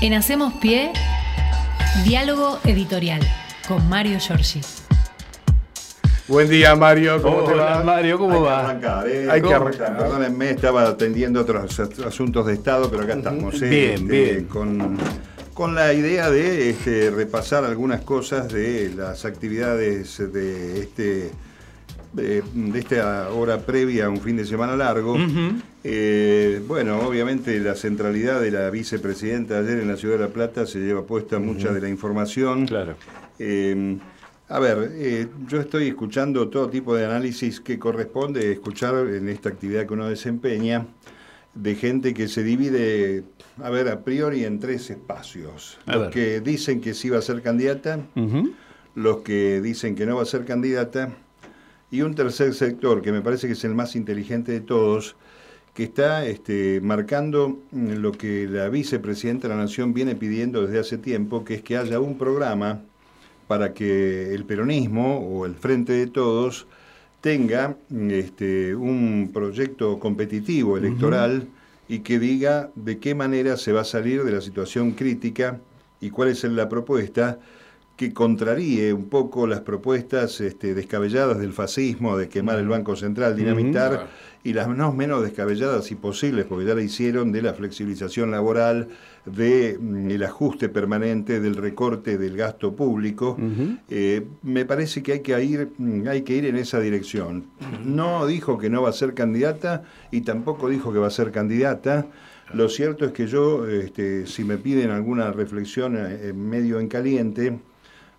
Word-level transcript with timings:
En 0.00 0.14
Hacemos 0.14 0.54
Pie, 0.54 0.92
diálogo 2.04 2.58
editorial 2.64 3.20
con 3.68 3.86
Mario 3.88 4.18
Giorgi. 4.18 4.60
Buen 6.28 6.48
día, 6.48 6.74
Mario. 6.76 7.20
¿Cómo 7.20 7.42
te 7.42 7.52
Hola, 7.52 7.64
va? 7.64 7.82
Mario, 7.82 8.18
¿cómo 8.18 8.34
Hay 8.34 8.38
que 8.40 8.44
va? 8.46 8.60
arrancar, 8.60 9.08
¿eh? 9.08 9.30
Hay 9.30 9.40
que 9.42 9.48
¿Cómo 9.48 9.66
arrancar. 9.66 9.98
Perdónenme, 9.98 10.50
estaba 10.50 10.82
atendiendo 10.88 11.40
otros 11.40 11.78
as- 11.80 11.98
asuntos 12.06 12.46
de 12.46 12.54
Estado, 12.54 12.88
pero 12.90 13.02
acá 13.02 13.14
estamos. 13.14 13.60
¿eh? 13.62 13.68
Bien, 13.68 14.06
bien. 14.08 14.44
Con, 14.44 14.96
con 15.52 15.74
la 15.74 15.92
idea 15.92 16.30
de 16.30 16.70
este, 16.70 17.10
repasar 17.10 17.64
algunas 17.64 18.02
cosas 18.02 18.48
de 18.52 18.92
las 18.96 19.24
actividades 19.24 20.18
de 20.32 20.80
este 20.80 21.30
de, 22.12 22.42
de 22.54 22.78
esta 22.78 23.30
hora 23.30 23.58
previa 23.58 24.06
a 24.06 24.08
un 24.08 24.20
fin 24.20 24.36
de 24.36 24.44
semana 24.44 24.76
largo. 24.76 25.16
Eh, 25.84 26.60
bueno, 26.66 27.00
obviamente 27.00 27.58
la 27.60 27.74
centralidad 27.74 28.40
de 28.40 28.50
la 28.50 28.70
vicepresidenta 28.70 29.58
ayer 29.58 29.78
en 29.78 29.88
la 29.88 29.96
Ciudad 29.96 30.16
de 30.18 30.24
La 30.24 30.30
Plata 30.30 30.66
se 30.66 30.80
lleva 30.80 31.04
puesta 31.04 31.38
mucha 31.38 31.72
de 31.72 31.80
la 31.80 31.88
información. 31.88 32.66
Claro. 32.66 32.96
Eh, 33.38 33.98
a 34.48 34.58
ver, 34.58 34.90
eh, 34.94 35.28
yo 35.46 35.60
estoy 35.60 35.86
escuchando 35.86 36.48
todo 36.48 36.68
tipo 36.68 36.96
de 36.96 37.06
análisis 37.06 37.60
que 37.60 37.78
corresponde 37.78 38.50
escuchar 38.50 39.06
en 39.06 39.28
esta 39.28 39.48
actividad 39.48 39.86
que 39.86 39.94
uno 39.94 40.08
desempeña 40.08 40.86
de 41.54 41.74
gente 41.76 42.14
que 42.14 42.26
se 42.26 42.42
divide, 42.42 43.22
a 43.62 43.70
ver, 43.70 43.88
a 43.88 44.00
priori 44.00 44.44
en 44.44 44.58
tres 44.58 44.90
espacios. 44.90 45.78
A 45.86 45.92
los 45.92 46.02
ver. 46.02 46.10
que 46.10 46.40
dicen 46.40 46.80
que 46.80 46.94
sí 46.94 47.10
va 47.10 47.18
a 47.18 47.22
ser 47.22 47.42
candidata, 47.42 48.00
los 48.96 49.18
que 49.18 49.60
dicen 49.60 49.94
que 49.94 50.04
no 50.04 50.16
va 50.16 50.22
a 50.22 50.26
ser 50.26 50.44
candidata, 50.44 51.12
y 51.90 52.02
un 52.02 52.14
tercer 52.14 52.54
sector 52.54 53.02
que 53.02 53.12
me 53.12 53.20
parece 53.20 53.46
que 53.46 53.54
es 53.54 53.64
el 53.64 53.74
más 53.74 53.96
inteligente 53.96 54.52
de 54.52 54.60
todos, 54.60 55.16
que 55.74 55.84
está 55.84 56.26
este, 56.26 56.80
marcando 56.80 57.60
mm, 57.70 57.92
lo 57.94 58.12
que 58.12 58.46
la 58.48 58.68
vicepresidenta 58.68 59.48
de 59.48 59.54
la 59.54 59.60
Nación 59.60 59.92
viene 59.92 60.14
pidiendo 60.14 60.66
desde 60.66 60.78
hace 60.78 60.98
tiempo, 60.98 61.44
que 61.44 61.54
es 61.54 61.62
que 61.62 61.76
haya 61.76 62.00
un 62.00 62.18
programa 62.18 62.82
para 63.46 63.74
que 63.74 64.34
el 64.34 64.44
peronismo 64.44 65.18
o 65.18 65.46
el 65.46 65.54
Frente 65.54 65.92
de 65.92 66.06
Todos 66.06 66.66
tenga 67.20 67.76
mm, 67.88 68.10
este, 68.10 68.74
un 68.74 69.30
proyecto 69.32 69.98
competitivo 69.98 70.76
electoral 70.76 71.48
y 71.88 72.00
que 72.00 72.18
diga 72.20 72.70
de 72.76 72.98
qué 72.98 73.14
manera 73.14 73.56
se 73.56 73.72
va 73.72 73.80
a 73.80 73.84
salir 73.84 74.22
de 74.22 74.32
la 74.32 74.40
situación 74.40 74.92
crítica 74.92 75.60
y 76.00 76.10
cuál 76.10 76.28
es 76.28 76.44
la 76.44 76.68
propuesta 76.68 77.40
que 78.00 78.14
contraríe 78.14 78.94
un 78.94 79.10
poco 79.10 79.46
las 79.46 79.60
propuestas 79.60 80.40
este, 80.40 80.72
descabelladas 80.72 81.38
del 81.38 81.52
fascismo, 81.52 82.16
de 82.16 82.30
quemar 82.30 82.58
el 82.58 82.66
Banco 82.66 82.96
Central, 82.96 83.36
dinamitar, 83.36 84.08
y 84.42 84.54
las 84.54 84.68
no 84.68 84.90
menos 84.90 85.22
descabelladas 85.22 85.90
y 85.90 85.96
posibles, 85.96 86.46
porque 86.46 86.64
ya 86.64 86.74
la 86.74 86.80
hicieron, 86.80 87.30
de 87.30 87.42
la 87.42 87.52
flexibilización 87.52 88.30
laboral, 88.30 88.88
de 89.26 89.76
mm, 89.78 90.12
el 90.12 90.22
ajuste 90.22 90.70
permanente, 90.70 91.40
del 91.40 91.56
recorte 91.56 92.16
del 92.16 92.38
gasto 92.38 92.74
público. 92.74 93.36
Eh, 93.90 94.26
me 94.44 94.64
parece 94.64 95.02
que 95.02 95.12
hay 95.12 95.20
que 95.20 95.44
ir, 95.44 95.68
mm, 95.76 96.08
hay 96.08 96.22
que 96.22 96.34
ir 96.34 96.46
en 96.46 96.56
esa 96.56 96.80
dirección. 96.80 97.50
No 97.84 98.26
dijo 98.26 98.56
que 98.56 98.70
no 98.70 98.80
va 98.80 98.88
a 98.88 98.94
ser 98.94 99.12
candidata 99.12 99.82
y 100.10 100.22
tampoco 100.22 100.70
dijo 100.70 100.90
que 100.90 101.00
va 101.00 101.08
a 101.08 101.10
ser 101.10 101.32
candidata. 101.32 102.06
Lo 102.54 102.70
cierto 102.70 103.04
es 103.04 103.12
que 103.12 103.26
yo, 103.26 103.68
este, 103.68 104.26
si 104.26 104.42
me 104.42 104.56
piden 104.56 104.90
alguna 104.90 105.32
reflexión 105.32 105.98
eh, 105.98 106.32
medio 106.32 106.80
en 106.80 106.88
caliente, 106.88 107.60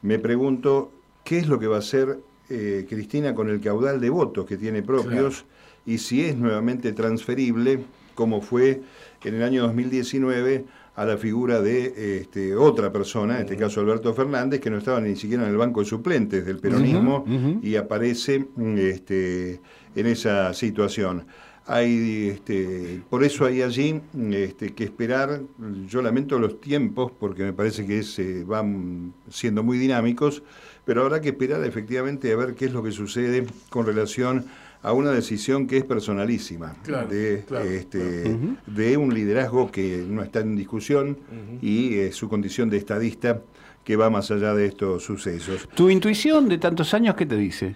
me 0.02 0.20
pregunto 0.20 0.92
qué 1.24 1.38
es 1.38 1.48
lo 1.48 1.60
que 1.60 1.68
va 1.68 1.78
a 1.78 1.80
hacer 1.80 2.20
eh, 2.50 2.86
Cristina 2.90 3.34
con 3.34 3.50
el 3.50 3.62
caudal 3.62 4.02
de 4.02 4.10
votos 4.10 4.46
que 4.46 4.58
tiene 4.58 4.82
propios 4.82 5.46
y 5.86 5.98
si 6.00 6.26
es 6.26 6.38
nuevamente 6.38 6.92
transferible, 6.92 7.80
como 8.14 8.42
fue 8.42 8.82
en 9.24 9.36
el 9.36 9.44
año 9.44 9.64
2019, 9.64 10.66
a 10.96 11.06
la 11.06 11.18
figura 11.18 11.62
de 11.62 12.20
este, 12.20 12.56
otra 12.56 12.92
persona, 12.92 13.36
en 13.36 13.42
este 13.42 13.56
caso 13.56 13.80
Alberto 13.80 14.14
Fernández, 14.14 14.60
que 14.60 14.70
no 14.70 14.78
estaba 14.78 15.00
ni 15.00 15.16
siquiera 15.16 15.44
en 15.44 15.50
el 15.50 15.58
banco 15.58 15.80
de 15.80 15.86
suplentes 15.86 16.46
del 16.46 16.60
peronismo 16.60 17.26
y 17.62 17.76
aparece 17.76 18.48
este, 18.76 19.62
en 19.96 20.08
esa 20.08 20.54
situación. 20.54 21.26
Hay, 21.68 22.30
este, 22.30 23.02
por 23.10 23.24
eso 23.24 23.46
hay 23.46 23.62
allí 23.62 24.02
este, 24.32 24.74
que 24.74 24.84
esperar, 24.84 25.42
yo 25.88 26.02
lamento 26.02 26.40
los 26.40 26.60
tiempos 26.60 27.12
porque 27.20 27.44
me 27.44 27.54
parece 27.54 27.86
que 27.86 28.04
se 28.04 28.44
van 28.44 29.14
siendo 29.30 29.64
muy 29.64 29.78
dinámicos, 29.78 30.44
pero 30.86 31.04
habrá 31.04 31.22
que 31.22 31.30
esperar 31.30 31.64
efectivamente 31.64 32.32
a 32.34 32.36
ver 32.36 32.56
qué 32.56 32.66
es 32.66 32.74
lo 32.74 32.82
que 32.84 32.92
sucede 32.92 33.46
con 33.70 33.86
relación 33.86 34.46
a 34.84 34.94
una 34.94 35.12
decisión 35.12 35.68
que 35.68 35.78
es 35.78 35.84
personalísima, 35.84 36.76
Claro, 36.84 37.08
de, 37.08 37.44
claro, 37.48 37.66
este, 37.66 38.36
de 38.66 38.98
un 38.98 39.14
liderazgo 39.14 39.72
que 39.72 40.04
no 40.08 40.24
está 40.24 40.40
en 40.40 40.56
discusión 40.56 41.18
y 41.62 41.96
eh, 41.96 42.12
su 42.12 42.28
condición 42.28 42.70
de 42.70 42.78
estadista 42.78 43.42
que 43.84 43.96
va 43.96 44.10
más 44.10 44.32
allá 44.32 44.54
de 44.54 44.66
estos 44.66 45.04
sucesos. 45.04 45.68
¿Tu 45.76 45.90
intuición 45.90 46.50
de 46.50 46.58
tantos 46.58 46.94
años 46.94 47.16
qué 47.16 47.26
te 47.26 47.36
dice? 47.36 47.76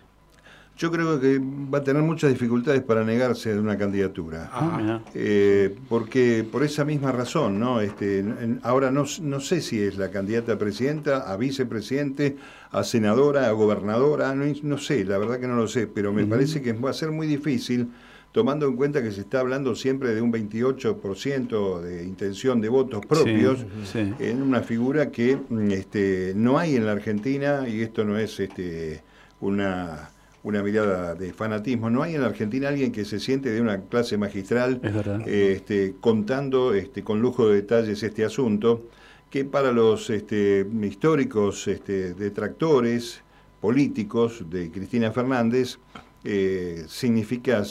Yo 0.77 0.91
creo 0.91 1.21
que 1.21 1.39
va 1.39 1.77
a 1.77 1.83
tener 1.83 2.03
muchas 2.03 2.29
dificultades 2.31 2.81
para 2.81 3.05
negarse 3.05 3.53
de 3.53 3.59
una 3.61 3.77
candidatura. 3.77 4.49
Ah, 4.51 4.77
mirá. 4.81 5.01
Eh, 5.13 5.73
porque 5.87 6.45
por 6.49 6.63
esa 6.63 6.83
misma 6.83 7.13
razón, 7.13 7.59
¿no? 7.59 7.79
Este, 7.79 8.19
en- 8.19 8.59
ahora 8.61 8.91
no, 8.91 9.05
no 9.21 9.39
sé 9.39 9.61
si 9.61 9.79
es 9.81 9.97
la 9.97 10.11
candidata 10.11 10.53
a 10.53 10.57
presidenta, 10.57 11.31
a 11.31 11.37
vicepresidente, 11.37 12.35
a 12.71 12.83
senadora, 12.83 13.47
a 13.47 13.51
gobernadora, 13.51 14.35
no, 14.35 14.43
no 14.63 14.77
sé, 14.77 15.05
la 15.05 15.17
verdad 15.17 15.39
que 15.39 15.47
no 15.47 15.55
lo 15.55 15.67
sé, 15.69 15.87
pero 15.87 16.11
me 16.11 16.25
parece 16.25 16.61
que 16.61 16.73
va 16.73 16.89
a 16.89 16.93
ser 16.93 17.11
muy 17.11 17.25
difícil, 17.25 17.87
tomando 18.33 18.67
en 18.67 18.75
cuenta 18.75 19.01
que 19.01 19.11
se 19.13 19.21
está 19.21 19.39
hablando 19.39 19.75
siempre 19.75 20.13
de 20.13 20.21
un 20.21 20.29
28% 20.33 21.79
de 21.81 22.03
intención 22.03 22.59
de 22.59 22.67
votos 22.67 23.05
propios, 23.05 23.65
sí. 23.91 24.13
en 24.19 24.41
una 24.41 24.61
figura 24.61 25.09
que 25.09 25.37
mm, 25.37 25.71
este, 25.71 26.33
no 26.35 26.57
hay 26.57 26.75
en 26.75 26.85
la 26.85 26.91
Argentina, 26.91 27.65
y 27.67 27.79
esto 27.81 28.03
no 28.03 28.17
es 28.17 28.37
este, 28.41 29.01
una, 29.39 30.09
una 30.45 30.61
mirada 30.61 31.15
de 31.15 31.33
fanatismo, 31.33 31.89
no 31.89 32.03
hay 32.03 32.13
en 32.13 32.21
la 32.21 32.27
Argentina 32.27 32.67
alguien 32.67 32.91
que 32.91 33.03
se 33.03 33.19
siente 33.19 33.49
de 33.49 33.61
una 33.61 33.81
clase 33.81 34.15
magistral 34.15 34.79
Es 34.83 35.27
eh, 35.27 35.53
este, 35.53 35.95
contando 35.99 36.75
este, 36.75 37.03
con 37.03 37.19
lujo 37.19 37.49
de 37.49 37.55
detalles 37.55 38.03
este 38.03 38.23
asunto, 38.23 38.83
que 39.31 39.43
para 39.43 39.71
los 39.71 40.11
este, 40.11 40.67
históricos 40.83 41.67
este, 41.67 42.13
detractores 42.13 43.21
políticos 43.59 44.45
de 44.47 44.69
Cristina 44.69 45.11
Fernández 45.11 45.79
eh, 46.23 46.85
significa 46.87 47.63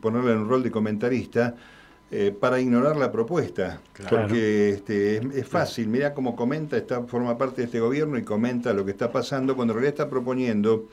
ponerla 0.00 0.30
en 0.30 0.38
un 0.38 0.48
rol 0.48 0.62
de 0.62 0.70
comentarista 0.70 1.56
eh, 2.12 2.30
para 2.38 2.60
ignorar 2.60 2.96
la 2.96 3.10
propuesta, 3.10 3.80
porque 4.08 4.70
este, 4.70 5.16
es, 5.16 5.24
es 5.34 5.48
fácil, 5.48 5.88
mira 5.88 6.14
cómo 6.14 6.36
comenta, 6.36 6.76
está, 6.76 7.02
forma 7.02 7.36
parte 7.36 7.62
de 7.62 7.64
este 7.64 7.80
gobierno 7.80 8.16
y 8.16 8.22
comenta 8.22 8.72
lo 8.72 8.84
que 8.84 8.92
está 8.92 9.10
pasando, 9.10 9.56
cuando 9.56 9.72
en 9.72 9.80
realidad 9.80 9.94
está 9.94 10.08
proponiendo 10.08 10.86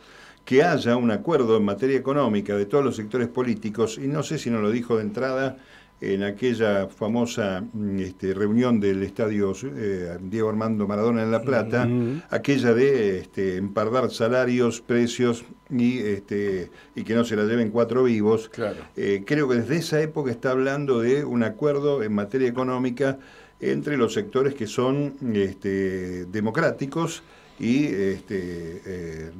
que 0.50 0.64
haya 0.64 0.98
un 0.98 1.12
acuerdo 1.12 1.58
en 1.58 1.64
materia 1.64 1.96
económica 1.96 2.58
de 2.58 2.66
todos 2.66 2.84
los 2.84 2.96
sectores 2.96 3.28
políticos, 3.28 4.00
y 4.04 4.08
no 4.08 4.24
sé 4.24 4.40
si 4.40 4.50
nos 4.50 4.64
lo 4.64 4.72
dijo 4.72 4.98
de 4.98 5.04
entrada 5.04 5.58
en 6.02 6.24
aquella 6.24 6.88
famosa 6.88 7.64
mm, 7.72 8.00
este, 8.00 8.34
reunión 8.34 8.80
del 8.80 9.04
estadio 9.04 9.54
eh, 9.64 10.18
Diego 10.20 10.50
Armando 10.50 10.88
Maradona 10.88 11.22
en 11.22 11.30
La 11.30 11.44
Plata, 11.44 11.88
aquella 12.32 12.74
de 12.74 13.20
este, 13.20 13.58
empardar 13.58 14.10
salarios, 14.10 14.82
precios 14.82 15.46
y, 15.70 16.00
este, 16.00 16.72
y 16.96 17.04
que 17.04 17.14
no 17.14 17.26
se 17.26 17.36
la 17.36 17.44
lleven 17.44 17.70
cuatro 17.70 18.06
vivos. 18.06 18.50
Claro. 18.50 18.78
Eh, 18.98 19.22
creo 19.28 19.48
que 19.48 19.58
desde 19.58 19.76
esa 19.76 20.02
época 20.02 20.32
está 20.32 20.50
hablando 20.50 21.00
de 21.00 21.26
un 21.26 21.44
acuerdo 21.44 22.02
en 22.02 22.12
materia 22.16 22.50
económica 22.50 23.20
entre 23.60 23.98
los 23.98 24.16
sectores 24.16 24.56
que 24.56 24.66
son 24.66 25.14
democráticos 26.32 27.22
y 27.60 27.86
este, 27.86 28.82
eh, 28.86 29.32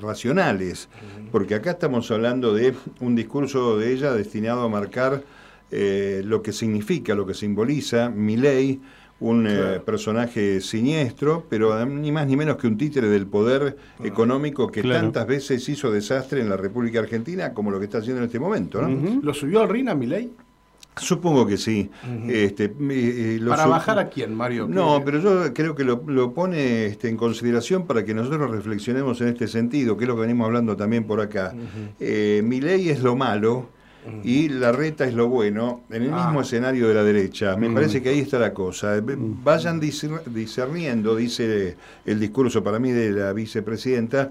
racionales, 0.00 0.88
porque 1.32 1.54
acá 1.54 1.72
estamos 1.72 2.10
hablando 2.10 2.52
de 2.54 2.74
un 3.00 3.14
discurso 3.16 3.78
de 3.78 3.92
ella 3.92 4.12
destinado 4.12 4.62
a 4.62 4.68
marcar 4.68 5.22
eh, 5.70 6.22
lo 6.24 6.42
que 6.42 6.52
significa, 6.52 7.14
lo 7.14 7.26
que 7.26 7.34
simboliza 7.34 8.10
mi 8.10 8.36
ley, 8.36 8.80
un 9.18 9.46
eh, 9.48 9.80
personaje 9.84 10.60
siniestro, 10.60 11.46
pero 11.48 11.84
ni 11.86 12.12
más 12.12 12.26
ni 12.26 12.36
menos 12.36 12.56
que 12.58 12.66
un 12.66 12.76
títere 12.76 13.08
del 13.08 13.26
poder 13.26 13.76
económico 14.04 14.70
que 14.70 14.82
Claro. 14.82 15.00
tantas 15.00 15.26
veces 15.26 15.66
hizo 15.70 15.90
desastre 15.90 16.42
en 16.42 16.50
la 16.50 16.56
República 16.58 16.98
Argentina 17.00 17.54
como 17.54 17.70
lo 17.70 17.78
que 17.78 17.86
está 17.86 17.98
haciendo 17.98 18.20
en 18.20 18.26
este 18.26 18.38
momento. 18.38 18.82
¿no? 18.82 19.20
¿Lo 19.22 19.32
subió 19.32 19.62
al 19.62 19.70
RIN 19.70 19.88
a 19.88 19.94
Milei? 19.94 20.30
Supongo 21.06 21.46
que 21.46 21.58
sí. 21.58 21.90
este, 22.26 22.64
eh, 22.64 22.70
eh, 22.80 23.38
lo 23.38 23.50
¿Para 23.50 23.64
su- 23.64 23.68
bajar 23.68 23.98
a 23.98 24.08
quién, 24.08 24.34
Mario? 24.34 24.66
No, 24.66 24.98
¿Qué- 24.98 25.04
pero 25.04 25.20
yo 25.20 25.52
creo 25.52 25.74
que 25.74 25.84
lo, 25.84 26.02
lo 26.06 26.32
pone 26.32 26.86
este, 26.86 27.10
en 27.10 27.18
consideración 27.18 27.86
para 27.86 28.02
que 28.04 28.14
nosotros 28.14 28.50
reflexionemos 28.50 29.20
en 29.20 29.28
este 29.28 29.46
sentido, 29.46 29.98
que 29.98 30.04
es 30.04 30.08
lo 30.08 30.14
que 30.14 30.22
venimos 30.22 30.46
hablando 30.46 30.74
también 30.74 31.04
por 31.04 31.20
acá. 31.20 31.54
Eh, 32.00 32.40
mi 32.42 32.62
ley 32.62 32.88
es 32.88 33.02
lo 33.02 33.14
malo 33.14 33.68
y 34.22 34.48
la 34.48 34.70
reta 34.72 35.04
es 35.04 35.12
lo 35.12 35.28
bueno, 35.28 35.82
en 35.90 36.04
el 36.04 36.12
mismo 36.12 36.38
Ah. 36.38 36.42
escenario 36.42 36.88
de 36.88 36.94
la 36.94 37.02
derecha. 37.02 37.56
Me 37.56 37.68
parece 37.68 38.00
que 38.02 38.08
ahí 38.08 38.20
está 38.20 38.38
la 38.38 38.54
cosa. 38.54 38.92
V- 38.98 39.16
Vayan 39.18 39.78
discer- 39.80 40.24
discerniendo, 40.26 41.14
dice 41.16 41.76
el 42.06 42.20
discurso 42.20 42.62
para 42.64 42.78
mí 42.78 42.92
de 42.92 43.10
la 43.10 43.32
vicepresidenta, 43.34 44.30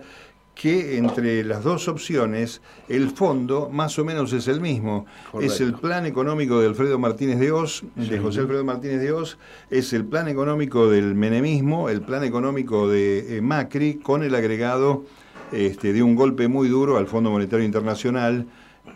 que 0.55 0.97
entre 0.97 1.43
las 1.43 1.63
dos 1.63 1.87
opciones 1.89 2.61
el 2.87 3.11
fondo 3.11 3.69
más 3.69 3.99
o 3.99 4.05
menos 4.05 4.31
es 4.31 4.47
el 4.47 4.61
mismo. 4.61 5.05
Es 5.41 5.59
el 5.59 5.73
plan 5.73 6.05
económico 6.05 6.59
de 6.61 6.67
Alfredo 6.67 6.97
Martínez 6.97 7.39
de 7.39 7.51
Oz, 7.51 7.83
de 7.95 8.17
José 8.17 8.39
Alfredo 8.39 8.63
Martínez 8.63 9.01
de 9.01 9.11
Oz, 9.11 9.37
es 9.69 9.91
el 9.91 10.05
plan 10.05 10.29
económico 10.29 10.89
del 10.89 11.13
menemismo, 11.13 11.89
el 11.89 12.01
plan 12.01 12.23
económico 12.23 12.87
de 12.87 13.37
eh, 13.37 13.41
Macri, 13.41 13.95
con 13.95 14.23
el 14.23 14.33
agregado 14.33 15.03
este, 15.51 15.91
de 15.91 16.01
un 16.01 16.15
golpe 16.15 16.47
muy 16.47 16.69
duro 16.69 16.97
al 16.97 17.07
Fondo 17.07 17.29
Monetario 17.29 17.65
Internacional, 17.65 18.47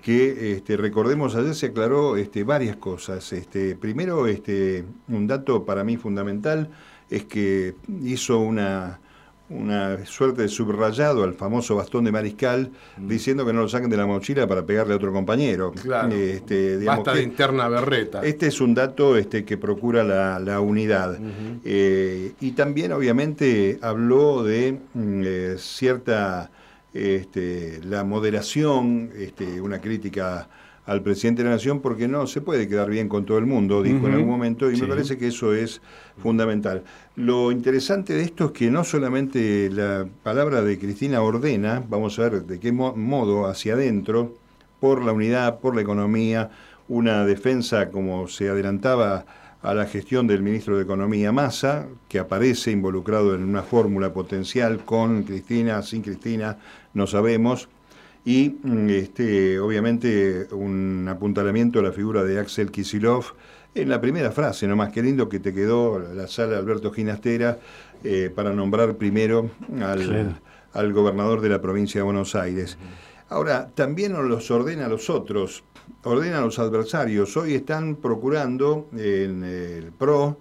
que 0.01 0.53
este, 0.53 0.77
recordemos 0.77 1.35
ayer 1.35 1.53
se 1.55 1.67
aclaró 1.67 2.15
este, 2.15 2.45
varias 2.45 2.77
cosas. 2.77 3.33
Este, 3.33 3.75
primero, 3.75 4.27
este, 4.27 4.85
un 5.09 5.27
dato 5.27 5.65
para 5.65 5.83
mí 5.83 5.97
fundamental 5.97 6.69
es 7.09 7.25
que 7.25 7.75
hizo 8.01 8.39
una 8.39 9.01
una 9.49 10.05
suerte 10.05 10.43
de 10.43 10.47
subrayado 10.47 11.23
al 11.23 11.33
famoso 11.33 11.75
bastón 11.75 12.05
de 12.05 12.11
mariscal, 12.11 12.71
mm. 12.97 13.07
diciendo 13.07 13.45
que 13.45 13.53
no 13.53 13.61
lo 13.61 13.69
saquen 13.69 13.89
de 13.89 13.97
la 13.97 14.05
mochila 14.05 14.47
para 14.47 14.65
pegarle 14.65 14.93
a 14.93 14.97
otro 14.97 15.11
compañero. 15.11 15.71
Claro. 15.71 16.13
Este, 16.13 16.83
Basta 16.83 17.13
de 17.13 17.23
interna 17.23 17.67
berreta. 17.67 18.21
Este 18.21 18.47
es 18.47 18.61
un 18.61 18.73
dato 18.73 19.17
este, 19.17 19.43
que 19.43 19.57
procura 19.57 20.03
la, 20.03 20.59
unidad. 20.59 21.17
Eh, 21.63 22.33
y 22.39 22.51
también, 22.51 22.91
obviamente, 22.91 23.79
habló 23.81 24.43
de 24.43 24.77
mm, 24.93 25.21
eh, 25.25 25.55
cierta 25.57 26.51
este, 26.93 27.79
la 27.83 28.03
moderación, 28.03 29.11
este, 29.15 29.61
una 29.61 29.79
crítica 29.79 30.47
al 30.89 31.03
presidente 31.03 31.43
de 31.43 31.49
la 31.49 31.55
Nación 31.55 31.81
porque 31.81 32.07
no 32.07 32.25
se 32.25 32.41
puede 32.41 32.67
quedar 32.67 32.89
bien 32.89 33.09
con 33.09 33.23
todo 33.23 33.37
el 33.37 33.45
mundo, 33.45 33.83
dijo 33.83 34.07
en 34.07 34.15
algún 34.15 34.29
momento, 34.29 34.71
y 34.71 34.81
me 34.81 34.87
parece 34.87 35.19
que 35.19 35.27
eso 35.27 35.53
es 35.53 35.81
fundamental. 36.17 36.83
Lo 37.15 37.51
interesante 37.51 38.13
de 38.13 38.23
esto 38.23 38.45
es 38.45 38.51
que 38.53 38.71
no 38.71 38.83
solamente 38.83 39.69
la 39.69 40.07
palabra 40.23 40.63
de 40.63 40.79
Cristina 40.79 41.21
ordena, 41.21 41.83
vamos 41.87 42.17
a 42.17 42.23
ver 42.23 42.43
de 42.43 42.59
qué 42.59 42.71
modo 42.71 43.45
hacia 43.45 43.73
adentro, 43.73 44.33
por 44.79 45.03
la 45.03 45.11
unidad, 45.11 45.59
por 45.59 45.75
la 45.75 45.81
economía, 45.81 46.49
una 46.87 47.23
defensa 47.23 47.91
como 47.91 48.27
se 48.27 48.49
adelantaba 48.49 49.25
a 49.61 49.75
la 49.75 49.85
gestión 49.85 50.25
del 50.25 50.41
ministro 50.41 50.75
de 50.75 50.83
Economía 50.83 51.31
Massa, 51.31 51.85
que 52.07 52.17
aparece 52.17 52.71
involucrado 52.71 53.35
en 53.35 53.43
una 53.43 53.61
fórmula 53.61 54.11
potencial 54.11 54.83
con 54.85 55.21
Cristina, 55.21 55.83
sin 55.83 56.01
Cristina, 56.01 56.57
no 56.95 57.05
sabemos, 57.05 57.69
y 58.25 58.57
mm, 58.61 58.89
este, 58.89 59.59
obviamente 59.59 60.47
un 60.51 61.07
apuntalamiento 61.09 61.79
a 61.79 61.83
la 61.83 61.91
figura 61.91 62.23
de 62.23 62.39
Axel 62.39 62.71
Kisilov 62.71 63.33
en 63.75 63.89
la 63.89 64.01
primera 64.01 64.31
frase, 64.31 64.67
nomás 64.67 64.91
qué 64.91 65.01
lindo 65.01 65.29
que 65.29 65.39
te 65.39 65.53
quedó 65.53 65.99
la 65.99 66.27
sala 66.27 66.57
Alberto 66.57 66.91
Ginastera 66.91 67.59
eh, 68.03 68.31
para 68.33 68.51
nombrar 68.51 68.95
primero 68.95 69.51
al, 70.73 70.93
gobernador 70.93 71.41
de 71.41 71.49
la 71.49 71.61
provincia 71.61 71.99
de 71.99 72.03
Buenos 72.03 72.35
Aires. 72.35 72.77
Ahora, 73.29 73.69
también 73.75 74.13
nos 74.13 74.25
los 74.25 74.49
ordena 74.49 74.87
a 74.87 74.89
los 74.89 75.09
otros, 75.09 75.63
ordena 76.03 76.39
a 76.39 76.41
los 76.41 76.57
adversarios. 76.57 77.37
Hoy 77.37 77.53
están 77.53 77.95
procurando 77.95 78.89
en 78.93 79.43
el 79.43 79.91
PRO, 79.91 80.39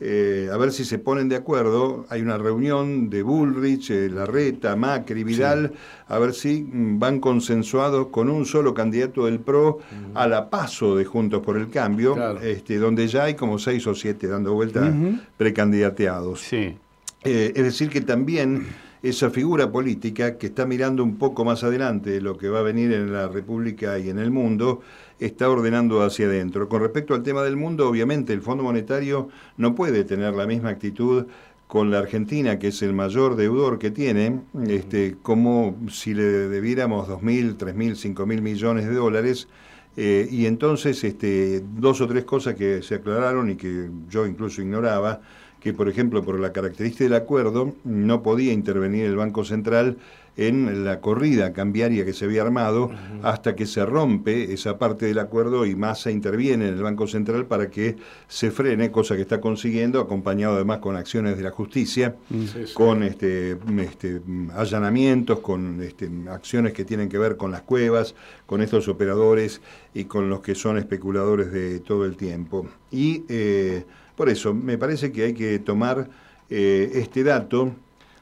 eh, 0.00 0.48
a 0.52 0.56
ver 0.56 0.70
si 0.70 0.84
se 0.84 0.98
ponen 0.98 1.28
de 1.28 1.36
acuerdo. 1.36 2.06
Hay 2.08 2.22
una 2.22 2.38
reunión 2.38 3.10
de 3.10 3.22
Bullrich, 3.22 3.90
eh, 3.90 4.08
Larreta, 4.08 4.76
Macri, 4.76 5.24
Vidal, 5.24 5.72
a 6.06 6.18
ver 6.18 6.34
si 6.34 6.62
mm, 6.62 6.98
van 6.98 7.18
consensuados 7.18 8.08
con 8.08 8.30
un 8.30 8.46
solo 8.46 8.74
candidato 8.74 9.26
del 9.26 9.40
PRO 9.40 9.80
a 10.14 10.28
la 10.28 10.50
paso 10.50 10.96
de 10.96 11.04
Juntos 11.04 11.42
por 11.42 11.56
el 11.56 11.68
Cambio, 11.70 12.38
este, 12.40 12.78
donde 12.78 13.08
ya 13.08 13.24
hay 13.24 13.34
como 13.34 13.58
seis 13.58 13.86
o 13.86 13.94
siete 13.94 14.28
dando 14.28 14.54
vueltas 14.54 14.94
precandidateados. 15.36 16.40
Sí. 16.42 16.76
Eh, 17.24 17.52
es 17.56 17.64
decir, 17.64 17.88
que 17.88 18.00
también 18.00 18.66
esa 19.02 19.30
figura 19.30 19.70
política 19.70 20.38
que 20.38 20.48
está 20.48 20.66
mirando 20.66 21.04
un 21.04 21.16
poco 21.16 21.44
más 21.44 21.62
adelante 21.64 22.20
lo 22.20 22.36
que 22.36 22.48
va 22.48 22.60
a 22.60 22.62
venir 22.62 22.92
en 22.92 23.12
la 23.12 23.28
República 23.28 23.98
y 23.98 24.10
en 24.10 24.18
el 24.18 24.30
mundo, 24.30 24.80
está 25.20 25.48
ordenando 25.48 26.02
hacia 26.02 26.26
adentro. 26.26 26.68
Con 26.68 26.82
respecto 26.82 27.14
al 27.14 27.22
tema 27.22 27.42
del 27.42 27.56
mundo, 27.56 27.88
obviamente 27.88 28.32
el 28.32 28.42
Fondo 28.42 28.62
Monetario 28.62 29.28
no 29.56 29.74
puede 29.74 30.04
tener 30.04 30.34
la 30.34 30.46
misma 30.46 30.70
actitud 30.70 31.26
con 31.66 31.90
la 31.90 31.98
Argentina, 31.98 32.58
que 32.58 32.68
es 32.68 32.82
el 32.82 32.94
mayor 32.94 33.36
deudor 33.36 33.78
que 33.78 33.90
tiene, 33.90 34.40
este, 34.66 35.16
como 35.22 35.76
si 35.90 36.14
le 36.14 36.22
debiéramos 36.22 37.08
2.000, 37.08 37.56
3.000, 37.58 38.14
5.000 38.14 38.40
millones 38.40 38.86
de 38.86 38.94
dólares. 38.94 39.48
Eh, 39.96 40.28
y 40.30 40.46
entonces, 40.46 41.04
este, 41.04 41.60
dos 41.60 42.00
o 42.00 42.06
tres 42.06 42.24
cosas 42.24 42.54
que 42.54 42.82
se 42.82 42.94
aclararon 42.94 43.50
y 43.50 43.56
que 43.56 43.90
yo 44.08 44.26
incluso 44.26 44.62
ignoraba, 44.62 45.20
que 45.60 45.72
por 45.72 45.88
ejemplo, 45.88 46.22
por 46.24 46.38
la 46.38 46.52
característica 46.52 47.04
del 47.04 47.14
acuerdo, 47.14 47.74
no 47.84 48.22
podía 48.22 48.52
intervenir 48.52 49.04
el 49.06 49.16
Banco 49.16 49.44
Central 49.44 49.98
en 50.38 50.84
la 50.84 51.00
corrida 51.00 51.52
cambiaria 51.52 52.04
que 52.04 52.12
se 52.12 52.24
había 52.24 52.42
armado 52.42 52.92
hasta 53.24 53.56
que 53.56 53.66
se 53.66 53.84
rompe 53.84 54.52
esa 54.54 54.78
parte 54.78 55.06
del 55.06 55.18
acuerdo 55.18 55.66
y 55.66 55.74
Massa 55.74 56.12
interviene 56.12 56.68
en 56.68 56.74
el 56.74 56.82
Banco 56.82 57.08
Central 57.08 57.46
para 57.46 57.70
que 57.70 57.96
se 58.28 58.52
frene, 58.52 58.92
cosa 58.92 59.16
que 59.16 59.22
está 59.22 59.40
consiguiendo, 59.40 60.00
acompañado 60.00 60.54
además 60.54 60.78
con 60.78 60.94
acciones 60.94 61.36
de 61.36 61.42
la 61.42 61.50
justicia, 61.50 62.14
mm. 62.30 62.72
con 62.72 63.02
este, 63.02 63.58
este, 63.80 64.20
allanamientos, 64.54 65.40
con 65.40 65.82
este, 65.82 66.08
acciones 66.30 66.72
que 66.72 66.84
tienen 66.84 67.08
que 67.08 67.18
ver 67.18 67.36
con 67.36 67.50
las 67.50 67.62
cuevas, 67.62 68.14
con 68.46 68.62
estos 68.62 68.86
operadores 68.86 69.60
y 69.92 70.04
con 70.04 70.30
los 70.30 70.40
que 70.40 70.54
son 70.54 70.78
especuladores 70.78 71.50
de 71.50 71.80
todo 71.80 72.04
el 72.04 72.16
tiempo. 72.16 72.68
Y 72.92 73.24
eh, 73.28 73.84
por 74.18 74.28
eso 74.28 74.52
me 74.52 74.76
parece 74.76 75.12
que 75.12 75.22
hay 75.22 75.32
que 75.32 75.60
tomar 75.60 76.10
eh, 76.50 76.90
este 76.94 77.22
dato 77.22 77.72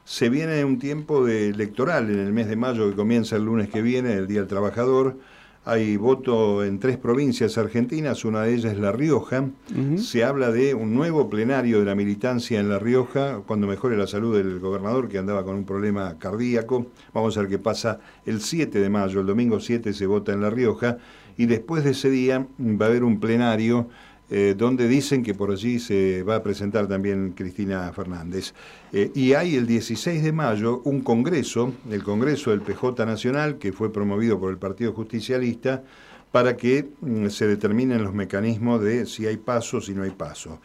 se 0.05 0.29
viene 0.29 0.63
un 0.63 0.77
tiempo 0.77 1.25
de 1.25 1.49
electoral 1.49 2.11
en 2.11 2.19
el 2.19 2.31
mes 2.31 2.47
de 2.47 2.55
mayo 2.55 2.87
que 2.87 2.95
comienza 2.95 3.35
el 3.35 3.43
lunes 3.43 3.67
que 3.67 3.81
viene, 3.81 4.13
el 4.13 4.27
Día 4.27 4.39
del 4.39 4.47
Trabajador. 4.47 5.17
Hay 5.65 5.97
voto 5.97 6.63
en 6.63 6.79
tres 6.79 6.97
provincias 6.97 7.57
argentinas, 7.57 8.23
una 8.23 8.43
de 8.43 8.53
ellas 8.53 8.73
es 8.73 8.79
La 8.79 8.93
Rioja. 8.93 9.49
Se 9.97 10.23
habla 10.23 10.51
de 10.51 10.75
un 10.75 10.93
nuevo 10.93 11.29
plenario 11.29 11.79
de 11.79 11.85
la 11.85 11.95
militancia 11.95 12.59
en 12.59 12.69
La 12.69 12.79
Rioja, 12.79 13.41
cuando 13.45 13.67
mejore 13.67 13.97
la 13.97 14.07
salud 14.07 14.37
del 14.37 14.59
gobernador, 14.59 15.09
que 15.09 15.17
andaba 15.17 15.43
con 15.43 15.55
un 15.55 15.65
problema 15.65 16.17
cardíaco. 16.19 16.87
Vamos 17.13 17.35
a 17.35 17.41
ver 17.41 17.49
qué 17.49 17.59
pasa 17.59 17.99
el 18.25 18.39
7 18.39 18.79
de 18.79 18.89
mayo, 18.89 19.19
el 19.19 19.27
domingo 19.27 19.59
7 19.59 19.91
se 19.91 20.05
vota 20.05 20.31
en 20.31 20.41
La 20.41 20.51
Rioja, 20.51 20.99
y 21.37 21.47
después 21.47 21.83
de 21.83 21.91
ese 21.91 22.09
día 22.09 22.47
va 22.59 22.85
a 22.85 22.89
haber 22.89 23.03
un 23.03 23.19
plenario 23.19 23.89
eh, 24.29 24.55
donde 24.57 24.87
dicen 24.87 25.23
que 25.23 25.33
por 25.33 25.51
allí 25.51 25.79
se 25.79 26.21
va 26.23 26.35
a 26.35 26.43
presentar 26.43 26.87
también 26.87 27.31
Cristina 27.31 27.91
Fernández. 27.93 28.53
Eh, 28.91 29.11
y 29.15 29.33
hay 29.33 29.55
el 29.55 29.65
16 29.65 30.21
de 30.21 30.31
mayo 30.31 30.81
un 30.83 31.01
congreso, 31.01 31.73
el 31.89 32.03
Congreso 32.03 32.51
del 32.51 32.61
PJ 32.61 33.05
Nacional, 33.05 33.57
que 33.57 33.71
fue 33.71 33.91
promovido 33.91 34.39
por 34.39 34.51
el 34.51 34.57
Partido 34.57 34.91
Justicialista, 34.93 35.83
para 36.31 36.57
que 36.57 36.89
mm, 36.99 37.27
se 37.27 37.47
determinen 37.47 38.03
los 38.03 38.13
mecanismos 38.13 38.81
de 38.81 39.05
si 39.05 39.25
hay 39.25 39.37
paso, 39.37 39.79
si 39.79 39.93
no 39.93 40.03
hay 40.03 40.11
paso. 40.11 40.59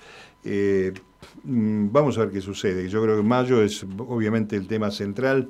Eh, 0.44 0.92
vamos 1.44 2.18
a 2.18 2.22
ver 2.22 2.30
qué 2.30 2.40
sucede. 2.40 2.88
Yo 2.88 3.02
creo 3.02 3.16
que 3.16 3.22
mayo 3.22 3.62
es 3.62 3.84
obviamente 3.98 4.56
el 4.56 4.66
tema 4.66 4.90
central. 4.90 5.48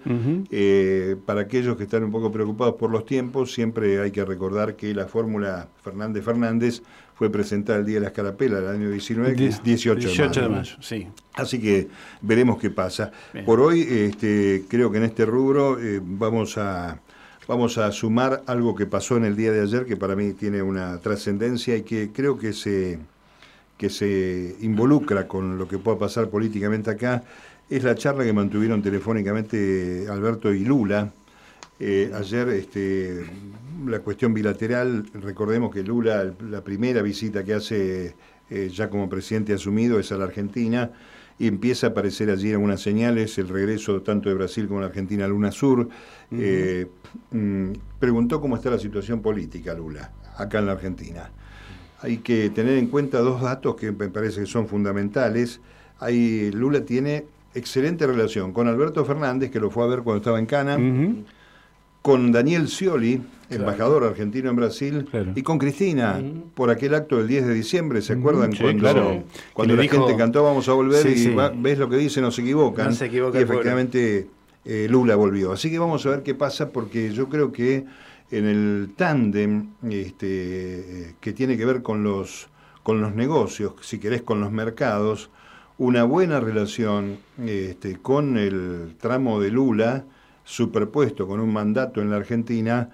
para 1.27 1.43
aquellos 1.43 1.77
que 1.77 1.85
están 1.85 2.05
un 2.05 2.13
poco 2.13 2.31
preocupados 2.31 2.75
por 2.75 2.91
los 2.91 3.05
tiempos, 3.05 3.53
siempre 3.53 4.01
hay 4.01 4.11
que 4.11 4.25
recordar 4.25 4.77
que 4.77 4.95
la 4.95 5.07
fórmula 5.07 5.69
Fernández-Fernández 5.83 6.83
fue 7.15 7.31
presentada 7.31 7.79
el 7.79 7.87
Día 7.87 7.97
de 7.97 8.01
la 8.01 8.07
Escarapela, 8.09 8.59
el 8.59 8.67
año 8.67 8.91
19, 8.91 9.37
que 9.37 9.47
es 9.47 9.63
18, 9.63 10.41
de 10.41 10.49
mayo. 10.49 10.77
sí. 10.81 11.07
Así 11.35 11.59
que 11.61 11.89
veremos 12.21 12.59
qué 12.59 12.71
pasa. 12.71 13.11
Por 13.47 13.61
hoy, 13.61 13.87
este, 13.89 14.65
creo 14.69 14.91
que 14.91 14.99
en 14.99 15.05
este 15.05 15.25
rubro 15.25 15.81
eh, 15.81 16.01
vamos 16.03 16.59
a 16.59 17.01
vamos 17.49 17.79
a 17.79 17.91
sumar 17.91 18.43
algo 18.47 18.75
que 18.75 18.87
pasó 18.87 19.17
en 19.17 19.25
el 19.25 19.37
día 19.37 19.53
de 19.53 19.63
ayer 19.63 19.85
que 19.85 19.97
para 19.97 20.15
mí 20.15 20.33
tiene 20.33 20.63
una 20.63 20.99
trascendencia 20.99 21.77
y 21.77 21.83
que 21.83 22.11
creo 22.13 22.39
que 22.39 22.53
se 22.53 22.99
que 23.83 23.91
se 23.91 24.55
involucra 24.61 25.27
con 25.27 25.59
lo 25.59 25.67
que 25.67 25.77
pueda 25.77 25.99
pasar 25.99 26.29
políticamente 26.31 26.89
acá 26.89 27.25
es 27.69 27.83
la 27.83 27.97
charla 27.97 28.23
que 28.23 28.33
mantuvieron 28.33 28.81
telefónicamente 28.81 30.07
Alberto 30.09 30.55
y 30.55 30.65
Lula 30.65 31.13
eh, 31.81 32.13
ayer 32.15 32.49
este, 32.51 33.27
la 33.85 33.99
cuestión 33.99 34.33
bilateral, 34.33 35.05
recordemos 35.15 35.75
que 35.75 35.83
Lula, 35.83 36.33
la 36.49 36.63
primera 36.63 37.03
visita 37.03 37.43
que 37.43 37.55
hace 37.55 38.15
eh, 38.51 38.71
ya 38.73 38.89
como 38.89 39.09
presidente 39.09 39.53
asumido 39.53 39.99
es 39.99 40.13
a 40.13 40.17
la 40.17 40.27
Argentina 40.27 40.93
y 41.41 41.49
empieza 41.49 41.89
a 41.89 41.91
aparecer 41.91 42.31
allí 42.31 42.53
algunas 42.53 42.81
señales, 42.81 43.37
el 43.39 43.49
regreso 43.49 44.01
tanto 44.03 44.29
de 44.29 44.37
Brasil 44.37 44.69
como 44.69 44.79
de 44.79 44.87
Argentina 44.87 45.25
a 45.25 45.29
Luna 45.29 45.51
Sur. 45.51 45.89
Eh, 46.31 46.87
mm, 47.33 47.73
preguntó 47.99 48.41
cómo 48.41 48.55
está 48.55 48.71
la 48.71 48.79
situación 48.79 49.21
política 49.21 49.75
Lula, 49.75 50.13
acá 50.37 50.61
en 50.61 50.67
la 50.67 50.73
Argentina. 50.73 51.33
Hay 52.03 52.19
que 52.19 52.51
tener 52.51 52.79
en 52.79 52.89
cuenta 52.89 53.21
dos 53.21 53.41
datos 53.43 53.77
que 53.77 53.93
me 53.93 54.09
parece 54.09 54.41
que 54.41 54.47
son 54.47 54.69
fundamentales. 54.69 55.61
Hay, 56.01 56.51
Lula 56.51 56.85
tiene 56.85 57.25
excelente 57.55 58.07
relación 58.07 58.53
con 58.53 58.69
Alberto 58.69 59.05
Fernández, 59.05 59.51
que 59.51 59.61
lo 59.61 59.71
fue 59.71 59.85
a 59.85 59.87
ver 59.87 60.01
cuando 60.01 60.19
estaba 60.19 60.39
en 60.39 60.47
Cana 60.47 60.79
con 62.03 62.33
Daniel 62.33 62.69
Scioli, 62.69 63.23
embajador 63.49 64.03
argentino 64.03 64.51
en 64.51 64.57
Brasil, 64.57 65.09
y 65.37 65.43
con 65.43 65.59
Cristina, 65.59 66.21
por 66.55 66.69
aquel 66.69 66.95
acto 66.97 67.19
del 67.19 67.29
10 67.29 67.47
de 67.47 67.55
diciembre, 67.55 68.03
¿se 68.03 68.15
acuerdan? 68.15 68.51
cuando 68.55 69.25
cuando 69.53 69.77
la 69.77 69.83
gente 69.85 70.17
cantó 70.17 70.43
Vamos 70.43 70.69
a 70.69 70.73
volver 70.73 71.07
y 71.07 71.35
ves 71.61 71.79
lo 71.79 71.89
que 71.89 71.97
dice, 71.97 72.21
no 72.21 72.33
se 72.33 72.43
equivocan. 72.43 72.89
No 72.89 72.93
se 72.93 73.07
y 73.07 73.19
efectivamente 73.19 74.27
eh, 74.65 74.89
Lula 74.91 75.15
volvió. 75.15 75.53
Así 75.53 75.71
que 75.71 75.79
vamos 75.79 76.05
a 76.05 76.11
ver 76.11 76.23
qué 76.25 76.35
pasa 76.35 76.71
porque 76.71 77.13
yo 77.13 77.29
creo 77.29 77.53
que 77.53 77.85
en 78.33 78.47
el 78.47 78.95
tándem 78.97 79.69
este, 79.89 81.15
que 81.21 81.33
tiene 81.35 81.57
que 81.57 81.67
ver 81.67 81.83
con 81.83 82.03
los, 82.03 82.49
con 82.83 83.01
los 83.03 83.15
negocios, 83.15 83.75
si 83.83 83.99
querés 83.99 84.23
con 84.23 84.41
los 84.41 84.51
mercados, 84.51 85.31
una 85.77 86.05
buena 86.05 86.41
relación 86.41 87.19
este, 87.45 87.99
con 87.99 88.39
el 88.39 88.97
tramo 88.99 89.39
de 89.39 89.51
Lula, 89.51 90.05
superpuesto 90.45 91.27
con 91.27 91.41
un 91.41 91.53
mandato 91.53 92.01
en 92.01 92.11
la 92.11 92.17
Argentina, 92.17 92.89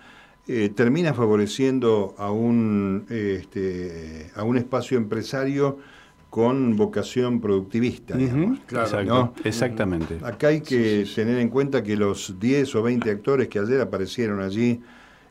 eh, 0.49 0.71
termina 0.75 1.14
favoreciendo 1.14 2.16
a 2.18 2.33
un, 2.33 3.07
este, 3.09 4.33
a 4.35 4.42
un 4.42 4.57
espacio 4.57 4.99
empresario 4.99 5.78
con 6.30 6.76
vocación 6.76 7.40
productivista. 7.40 8.16
digamos. 8.16 8.59
Exacto, 8.68 9.35
Exactamente. 9.45 10.18
Acá 10.25 10.49
hay 10.49 10.62
que 10.62 11.07
tener 11.14 11.38
en 11.38 11.49
cuenta 11.49 11.85
que 11.85 11.97
los 11.97 12.40
10 12.40 12.75
o 12.75 12.83
20 12.83 13.09
actores 13.09 13.49
que 13.49 13.61
ayer 13.61 13.80
aparecieron 13.80 14.40
allí, 14.40 14.80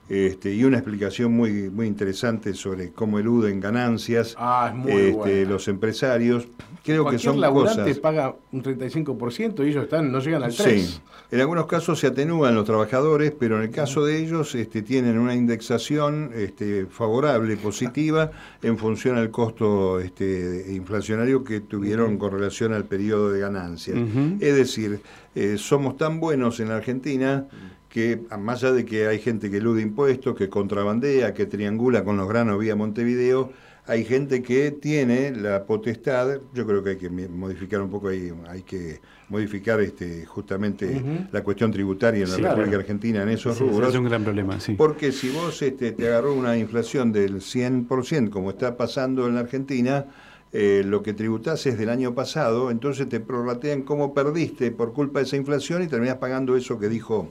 este, 0.10 0.54
y 0.54 0.64
una 0.64 0.78
explicación 0.78 1.34
muy, 1.34 1.70
muy 1.70 1.88
interesante 1.88 2.54
sobre 2.54 2.92
cómo 2.92 3.20
eluden 3.20 3.60
ganancias 3.60 4.36
Ah, 4.38 4.74
este, 4.88 5.46
los 5.46 5.68
empresarios. 5.68 6.48
Creo 6.84 7.06
que 7.06 7.20
son 7.20 7.42
laburante 7.42 7.82
cosas. 7.82 8.00
paga 8.00 8.36
un 8.54 8.64
35% 8.64 9.66
y 9.66 9.70
ellos 9.70 9.84
están, 9.84 10.10
no 10.10 10.20
llegan 10.20 10.44
al 10.44 10.52
3%. 10.52 10.80
Sí, 10.80 11.00
en 11.30 11.42
algunos 11.42 11.66
casos 11.66 12.00
se 12.00 12.08
atenúan 12.08 12.56
los 12.56 12.64
trabajadores, 12.64 13.34
pero 13.38 13.58
en 13.58 13.64
el 13.64 13.72
caso 13.72 14.06
de 14.06 14.18
ellos 14.18 14.56
este, 14.56 14.82
tienen 14.82 15.18
una 15.20 15.36
indexación 15.36 16.32
este, 16.34 16.86
favorable, 16.86 17.58
positiva, 17.58 18.32
en 18.62 18.78
función 18.78 19.18
al 19.18 19.30
costo 19.30 20.00
este, 20.00 20.68
inflacionario 20.70 21.44
que 21.44 21.60
tuvieron 21.60 22.18
con 22.18 22.32
relación 22.32 22.72
al 22.72 22.86
periodo 22.86 23.32
de 23.32 23.42
ganancias. 23.42 23.98
Es 24.40 24.56
decir, 24.56 25.02
eh, 25.36 25.58
somos 25.58 25.98
tan 25.98 26.22
buenos 26.22 26.62
en 26.62 26.70
la 26.70 26.78
Argentina 26.78 27.46
que, 27.90 28.22
a- 28.30 28.38
más 28.38 28.64
allá 28.64 28.74
de 28.74 28.86
que 28.86 29.08
hay 29.08 29.20
gente 29.20 29.50
que 29.50 29.58
elude 29.58 29.82
impuestos, 29.82 30.36
que 30.36 30.50
contrabandea, 30.50 31.34
que 31.34 31.46
triangula 31.46 32.04
con 32.04 32.18
los 32.18 32.28
granos 32.28 32.60
vía 32.60 32.76
Montevideo, 32.76 33.52
hay 33.90 34.04
gente 34.04 34.44
que 34.44 34.72
tiene 34.72 35.32
la 35.32 35.66
potestad, 35.66 36.40
yo 36.54 36.66
creo 36.68 36.84
que 36.84 36.90
hay 36.92 36.98
que 36.98 37.10
modificar 37.10 37.82
un 37.82 37.90
poco 37.90 38.10
ahí, 38.10 38.34
hay 38.50 38.62
que 38.64 39.00
modificar 39.30 39.80
este, 39.80 40.26
justamente 40.26 41.02
la 41.32 41.42
cuestión 41.42 41.72
tributaria 41.72 42.24
en 42.26 42.30
la 42.30 42.36
Sí, 42.36 42.42
República 42.42 42.68
claro. 42.68 42.80
Argentina 42.82 43.24
en 43.24 43.30
esos 43.30 43.56
Sí, 43.58 43.64
rubros. 43.64 43.90
es 43.94 43.96
un 44.00 44.04
gran 44.06 44.24
problema, 44.26 44.60
sí. 44.60 44.74
Porque 44.74 45.14
si 45.14 45.30
vos 45.30 45.62
este, 45.62 45.94
te 45.94 46.08
agarró 46.08 46.34
una 46.34 46.58
inflación 46.58 47.14
del 47.14 47.42
100%, 47.42 48.30
como 48.30 48.50
está 48.50 48.76
pasando 48.76 49.26
en 49.28 49.36
la 49.36 49.42
Argentina, 49.42 50.06
eh, 50.52 50.84
lo 50.86 51.02
que 51.02 51.14
tributás 51.14 51.66
es 51.66 51.78
del 51.78 51.90
año 51.90 52.14
pasado, 52.14 52.72
entonces 52.72 53.08
te 53.08 53.22
prorratean 53.22 53.84
cómo 53.84 54.14
perdiste 54.14 54.72
por 54.72 54.92
culpa 54.92 55.20
de 55.20 55.26
esa 55.26 55.38
inflación 55.38 55.84
y 55.84 55.88
terminás 55.88 56.18
pagando 56.18 56.58
eso 56.58 56.78
que 56.78 56.90
dijo 56.90 57.30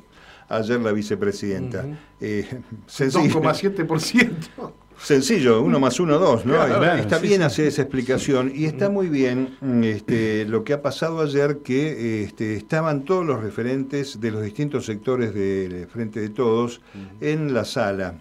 ayer 0.48 0.80
la 0.80 0.92
vicepresidenta. 0.92 1.84
Eh, 2.20 2.46
sencillo, 2.86 3.40
2,7%. 3.40 4.72
sencillo, 4.98 5.62
uno 5.62 5.78
más 5.78 6.00
uno, 6.00 6.18
dos, 6.18 6.46
¿no? 6.46 6.54
Claro, 6.54 6.82
está 6.84 6.98
está 6.98 7.20
sí, 7.20 7.28
bien 7.28 7.40
sí. 7.40 7.44
hacer 7.44 7.66
esa 7.66 7.82
explicación 7.82 8.52
y 8.54 8.64
está 8.64 8.88
muy 8.88 9.08
bien 9.08 9.56
mm, 9.60 9.84
este, 9.84 10.44
lo 10.46 10.64
que 10.64 10.72
ha 10.72 10.82
pasado 10.82 11.20
ayer, 11.20 11.58
que 11.58 12.24
este, 12.24 12.56
estaban 12.56 13.04
todos 13.04 13.24
los 13.26 13.42
referentes 13.42 14.20
de 14.20 14.30
los 14.30 14.42
distintos 14.42 14.86
sectores 14.86 15.34
del 15.34 15.86
Frente 15.86 16.20
de 16.20 16.30
Todos 16.30 16.80
en 17.20 17.52
la 17.52 17.64
sala, 17.64 18.20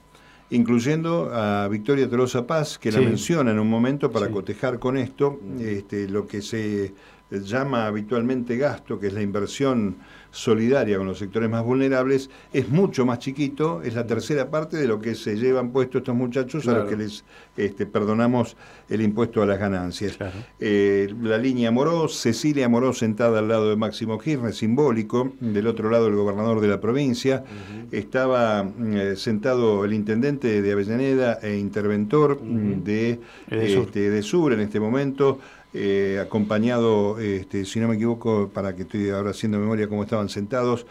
incluyendo 0.50 1.32
a 1.34 1.68
Victoria 1.68 2.10
Tolosa 2.10 2.46
Paz, 2.46 2.78
que 2.78 2.92
la 2.92 3.00
menciona 3.00 3.52
en 3.52 3.60
un 3.60 3.70
momento 3.70 4.12
para 4.12 4.30
cotejar 4.30 4.80
con 4.80 4.98
esto, 4.98 5.40
este, 5.60 6.08
lo 6.08 6.28
que 6.28 6.42
se 6.42 6.94
llama 7.40 7.88
habitualmente 7.88 8.58
gasto, 8.58 9.00
que 9.00 9.08
es 9.08 9.14
la 9.14 9.22
inversión 9.22 9.98
solidaria 10.36 10.98
con 10.98 11.08
los 11.08 11.18
sectores 11.18 11.50
más 11.50 11.64
vulnerables, 11.64 12.30
es 12.52 12.68
mucho 12.68 13.06
más 13.06 13.20
chiquito, 13.20 13.82
es 13.82 13.96
la 13.96 14.06
tercera 14.06 14.52
parte 14.52 14.76
de 14.76 14.86
lo 14.86 15.00
que 15.00 15.16
se 15.16 15.38
llevan 15.38 15.72
puesto 15.72 16.00
estos 16.00 16.14
muchachos 16.14 16.68
a 16.68 16.74
los 16.74 16.90
que 16.90 16.98
les 16.98 17.24
este, 17.56 17.86
perdonamos 17.86 18.58
el 18.90 19.02
impuesto 19.02 19.42
a 19.42 19.46
las 19.46 19.58
ganancias. 19.58 20.18
Claro. 20.18 20.34
Eh, 20.60 21.14
la 21.22 21.38
línea 21.38 21.72
Moró, 21.72 22.10
Cecilia 22.10 22.68
Moró 22.68 22.92
sentada 22.92 23.40
al 23.40 23.48
lado 23.48 23.70
de 23.70 23.78
Máximo 23.78 24.20
Kirchner, 24.20 24.54
simbólico, 24.54 25.32
del 25.40 25.68
otro 25.68 25.90
lado 25.90 26.08
el 26.08 26.16
gobernador 26.16 26.60
de 26.60 26.68
la 26.68 26.82
provincia, 26.82 27.46
estaba 27.92 28.64
mm, 28.64 28.94
eh, 28.94 29.16
sentado 29.16 29.86
el 29.86 29.94
intendente 29.94 30.62
de 30.62 30.72
Avellaneda 30.74 31.40
e 31.42 31.56
interventor 31.56 32.42
de, 32.42 33.20
De 33.50 33.70
Sur. 33.70 33.84
este, 33.86 34.10
de 34.10 34.22
Sur 34.22 34.52
en 34.52 34.60
este 34.60 34.82
momento, 34.82 35.40
eh, 35.78 36.20
acompañado, 36.22 37.20
este, 37.20 37.66
si 37.66 37.82
no 37.82 37.90
me 37.90 37.96
equivoco, 37.96 38.50
para 38.54 38.78
que 38.78 38.84
estoy 38.84 39.10
ahora 39.10 39.32
haciendo 39.32 39.60
memoria 39.60 39.90
cómo 39.90 40.04
estaban 40.04 40.30
sentados, 40.30 40.86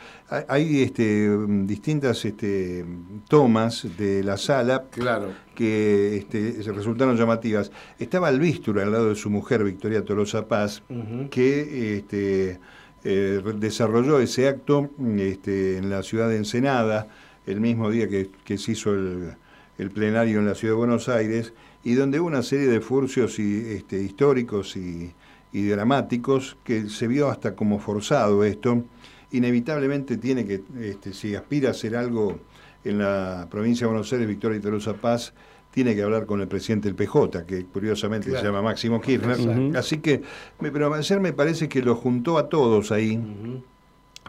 hay, 0.46 0.82
este, 0.82 1.30
distintas 1.64 2.22
este, 2.26 2.84
tomas 3.26 3.86
de 3.96 4.22
la 4.22 4.36
sala 4.36 4.84
Claro. 4.90 5.28
que 5.54 6.18
este, 6.18 6.70
resultaron 6.70 7.16
llamativas. 7.16 7.72
Estaba 7.98 8.28
Albístura 8.28 8.82
al 8.82 8.92
lado 8.92 9.08
de 9.08 9.14
su 9.14 9.30
mujer, 9.30 9.64
Victoria 9.64 10.04
Tolosa 10.04 10.48
Paz, 10.48 10.82
que 11.30 11.96
este, 11.96 12.60
eh, 13.04 13.42
desarrolló 13.56 14.20
ese 14.20 14.48
acto 14.48 14.90
este, 15.16 15.78
en 15.78 15.88
la 15.88 16.02
ciudad 16.02 16.28
de 16.28 16.36
Ensenada, 16.36 17.08
el 17.46 17.58
mismo 17.62 17.88
día 17.90 18.06
que, 18.06 18.28
que 18.44 18.58
se 18.58 18.72
hizo 18.72 18.92
el, 18.92 19.30
el 19.78 19.90
plenario 19.90 20.40
en 20.40 20.46
la 20.46 20.54
ciudad 20.54 20.74
de 20.74 20.78
Buenos 20.78 21.08
Aires, 21.08 21.54
y 21.84 21.94
donde 21.94 22.18
hubo 22.18 22.26
una 22.28 22.42
serie 22.42 22.66
de 22.66 22.80
furcios 22.80 23.38
y, 23.38 23.72
este, 23.76 24.02
históricos 24.02 24.76
y, 24.76 25.12
y 25.52 25.66
dramáticos 25.66 26.56
que 26.64 26.88
se 26.88 27.06
vio 27.06 27.28
hasta 27.28 27.54
como 27.54 27.78
forzado 27.78 28.42
esto. 28.44 28.84
Inevitablemente 29.32 30.16
tiene 30.16 30.46
que, 30.46 30.62
este, 30.80 31.12
si 31.12 31.34
aspira 31.34 31.68
a 31.68 31.70
hacer 31.72 31.96
algo 31.96 32.38
en 32.84 32.98
la 32.98 33.48
provincia 33.50 33.86
de 33.86 33.92
Buenos 33.92 34.12
Aires, 34.12 34.28
Victoria 34.28 34.58
y 34.58 34.60
Tolosa 34.60 34.94
Paz, 34.94 35.34
tiene 35.70 35.94
que 35.96 36.02
hablar 36.02 36.24
con 36.26 36.40
el 36.40 36.46
presidente 36.46 36.86
del 36.88 36.94
PJ, 36.94 37.44
que 37.46 37.64
curiosamente 37.66 38.28
Claro. 38.28 38.40
se 38.40 38.46
llama 38.46 38.62
Máximo 38.62 39.00
Kirchner. 39.00 39.76
Así 39.76 39.98
que, 39.98 40.22
pero 40.60 40.94
ayer 40.94 41.18
me 41.20 41.32
parece 41.32 41.68
que 41.68 41.82
lo 41.82 41.96
juntó 41.96 42.38
a 42.38 42.48
todos 42.48 42.92
ahí. 42.92 43.20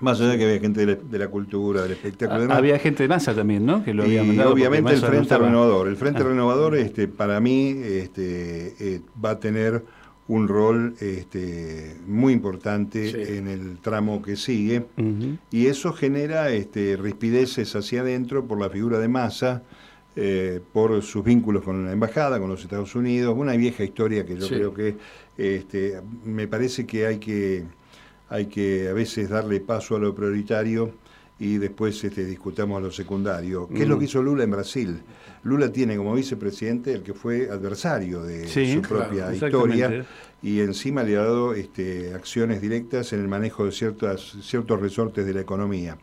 Más 0.02 0.20
allá 0.20 0.32
de 0.32 0.38
que 0.38 0.44
había 0.46 0.60
gente 0.60 0.86
de 0.86 0.96
la, 0.96 0.96
de 1.02 1.20
la 1.20 1.28
cultura, 1.30 1.84
del 1.84 1.94
espectáculo. 1.94 2.48
Ah, 2.52 2.58
Había 2.58 2.78
gente 2.80 3.04
de 3.04 3.10
NASA 3.10 3.34
también, 3.34 3.66
¿no? 3.66 3.84
Que 3.84 3.94
lo 3.94 4.04
había 4.04 4.24
mandado 4.24 4.52
obviamente 4.52 4.94
el 4.94 5.02
no 5.02 5.08
Frente. 5.08 5.38
Renovador. 5.38 5.88
El 5.88 5.96
Frente 5.96 6.22
Ah. 6.22 6.26
Renovador, 6.26 6.76
este, 6.76 7.08
para 7.08 7.40
mí, 7.40 7.70
este, 7.84 8.76
eh, 8.80 9.02
va 9.24 9.32
a 9.32 9.40
tener 9.40 9.84
un 10.28 10.48
rol 10.48 10.96
este, 11.02 11.96
muy 12.08 12.34
importante 12.34 13.12
Sí. 13.12 13.38
en 13.38 13.48
el 13.48 13.78
tramo 13.78 14.22
que 14.22 14.36
sigue. 14.36 14.86
Y 15.52 15.68
eso 15.68 15.94
genera 15.94 16.50
este, 16.50 16.98
rispideces 16.98 17.76
hacia 17.76 18.02
adentro 18.02 18.46
por 18.46 18.60
la 18.60 18.70
figura 18.70 18.98
de 19.00 19.08
Massa, 19.08 19.62
eh, 20.16 20.62
por 20.74 21.02
sus 21.04 21.24
vínculos 21.24 21.64
con 21.64 21.86
la 21.86 21.92
embajada, 21.92 22.40
con 22.40 22.50
los 22.50 22.62
Estados 22.64 22.96
Unidos, 22.96 23.36
una 23.38 23.56
vieja 23.56 23.84
historia 23.84 24.26
que 24.26 24.36
yo 24.36 24.48
Sí. 24.48 24.56
creo 24.56 24.74
que 24.74 24.96
este, 25.38 26.02
me 26.24 26.48
parece 26.48 26.86
que 26.88 27.06
hay 27.06 27.18
que 27.20 27.66
hay 28.30 28.46
que 28.48 28.90
a 28.90 28.94
veces 28.94 29.30
darle 29.30 29.60
paso 29.60 29.96
a 29.96 30.00
lo 30.00 30.14
prioritario 30.16 30.92
y 31.38 31.58
después 31.58 32.02
este, 32.04 32.26
discutamos 32.26 32.82
lo 32.82 32.92
secundario. 32.92 33.68
¿Qué 33.68 33.84
es 33.84 33.90
lo 33.90 33.98
Mm. 33.98 34.00
que 34.00 34.06
hizo 34.06 34.22
Lula 34.24 34.44
en 34.46 34.52
Brasil? 34.52 35.02
Lula 35.44 35.72
tiene 35.72 35.98
como 35.98 36.14
vicepresidente 36.16 36.94
el 36.94 37.04
que 37.04 37.14
fue 37.14 37.50
adversario 37.50 38.24
de 38.24 38.48
Sí, 38.48 38.74
su 38.74 38.82
propia 38.82 39.34
historia 39.34 40.06
y 40.42 40.60
encima 40.62 41.04
le 41.04 41.18
ha 41.18 41.24
dado 41.24 41.54
este, 41.54 42.14
acciones 42.14 42.62
directas 42.62 43.12
en 43.14 43.20
el 43.20 43.28
manejo 43.28 43.66
de 43.66 43.72
ciertas, 43.72 44.38
ciertos 44.42 44.80
resortes 44.80 45.26
de 45.26 45.34
la 45.34 45.42
economía. 45.42 45.98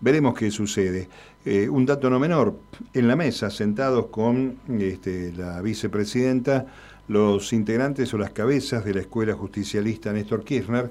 Veremos 0.00 0.34
qué 0.34 0.50
sucede. 0.50 1.08
Eh, 1.44 1.68
un 1.68 1.86
dato 1.86 2.10
no 2.10 2.18
menor, 2.20 2.54
en 2.92 3.08
la 3.08 3.16
mesa, 3.16 3.50
sentados 3.50 4.06
con 4.06 4.56
este, 4.78 5.32
la 5.32 5.60
vicepresidenta, 5.62 6.66
los 7.08 7.52
integrantes 7.52 8.12
o 8.14 8.18
las 8.18 8.30
cabezas 8.30 8.84
de 8.84 8.94
la 8.94 9.00
Escuela 9.00 9.34
Justicialista 9.34 10.12
Néstor 10.12 10.44
Kirchner, 10.44 10.90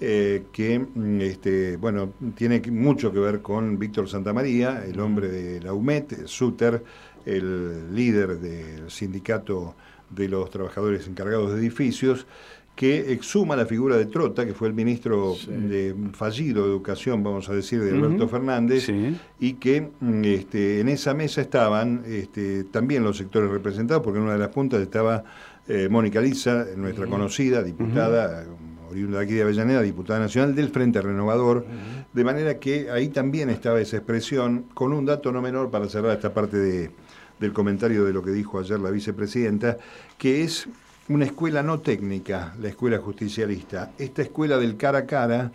eh, 0.00 0.44
que 0.52 0.78
mm, 0.78 1.20
este, 1.20 1.76
bueno, 1.76 2.12
tiene 2.34 2.62
mucho 2.70 3.12
que 3.12 3.18
ver 3.18 3.42
con 3.42 3.78
Víctor 3.78 4.08
Santamaría, 4.08 4.84
el 4.86 4.98
hombre 5.00 5.28
de 5.28 5.60
la 5.60 5.72
UMET, 5.74 6.26
Suter, 6.26 6.82
el 7.26 7.94
líder 7.94 8.38
del 8.38 8.90
sindicato 8.90 9.74
de 10.08 10.28
los 10.28 10.50
trabajadores 10.50 11.06
encargados 11.06 11.52
de 11.52 11.58
edificios, 11.60 12.26
que 12.74 13.12
exhuma 13.12 13.56
la 13.56 13.66
figura 13.66 13.98
de 13.98 14.06
Trota, 14.06 14.46
que 14.46 14.54
fue 14.54 14.68
el 14.68 14.74
ministro 14.74 15.34
Sí. 15.34 15.50
de 15.50 15.94
fallido 16.14 16.64
de 16.64 16.70
educación, 16.70 17.22
vamos 17.22 17.48
a 17.50 17.52
decir, 17.54 17.80
de 17.82 17.90
Alberto. 17.90 18.26
Fernández, 18.26 18.84
Sí. 18.86 19.16
y 19.38 19.54
que 19.54 19.90
mm, 20.00 20.24
este, 20.24 20.80
en 20.80 20.88
esa 20.88 21.12
mesa 21.12 21.42
estaban 21.42 22.02
este, 22.06 22.64
también 22.64 23.04
los 23.04 23.18
sectores 23.18 23.50
representados, 23.50 24.02
porque 24.02 24.18
en 24.18 24.24
una 24.24 24.32
de 24.32 24.38
las 24.38 24.48
puntas 24.48 24.80
estaba 24.80 25.24
eh, 25.68 25.88
Mónica 25.90 26.20
Lisa, 26.22 26.66
nuestra 26.76 27.06
conocida 27.06 27.62
diputada, 27.62 28.46
oriunda 28.90 29.18
de 29.18 29.24
aquí 29.24 29.34
de 29.34 29.42
Avellaneda, 29.42 29.82
diputada 29.82 30.18
nacional 30.20 30.54
del 30.54 30.68
Frente 30.70 31.00
Renovador, 31.00 31.64
de 32.12 32.24
manera 32.24 32.58
que 32.58 32.90
ahí 32.90 33.08
también 33.08 33.50
estaba 33.50 33.80
esa 33.80 33.96
expresión, 33.98 34.64
con 34.74 34.92
un 34.92 35.06
dato 35.06 35.30
no 35.32 35.40
menor 35.40 35.70
para 35.70 35.88
cerrar 35.88 36.16
esta 36.16 36.34
parte 36.34 36.56
de- 36.58 36.90
del 37.38 37.52
comentario 37.52 38.04
de 38.04 38.12
lo 38.12 38.22
que 38.22 38.30
dijo 38.32 38.58
ayer 38.60 38.78
la 38.80 38.90
vicepresidenta, 38.90 39.78
que 40.18 40.42
es 40.44 40.68
una 41.08 41.24
escuela 41.24 41.62
no 41.62 41.80
técnica, 41.80 42.54
la 42.60 42.68
escuela 42.68 42.98
justicialista. 42.98 43.92
Esta 43.98 44.22
escuela 44.22 44.58
del 44.58 44.76
cara 44.76 44.98
a 45.00 45.06
cara 45.06 45.50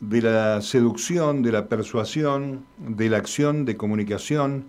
de 0.00 0.22
la 0.22 0.62
seducción, 0.62 1.42
de 1.42 1.52
la 1.52 1.66
persuasión, 1.66 2.64
de 2.78 3.10
la 3.10 3.18
acción 3.18 3.64
de 3.66 3.76
comunicación, 3.76 4.64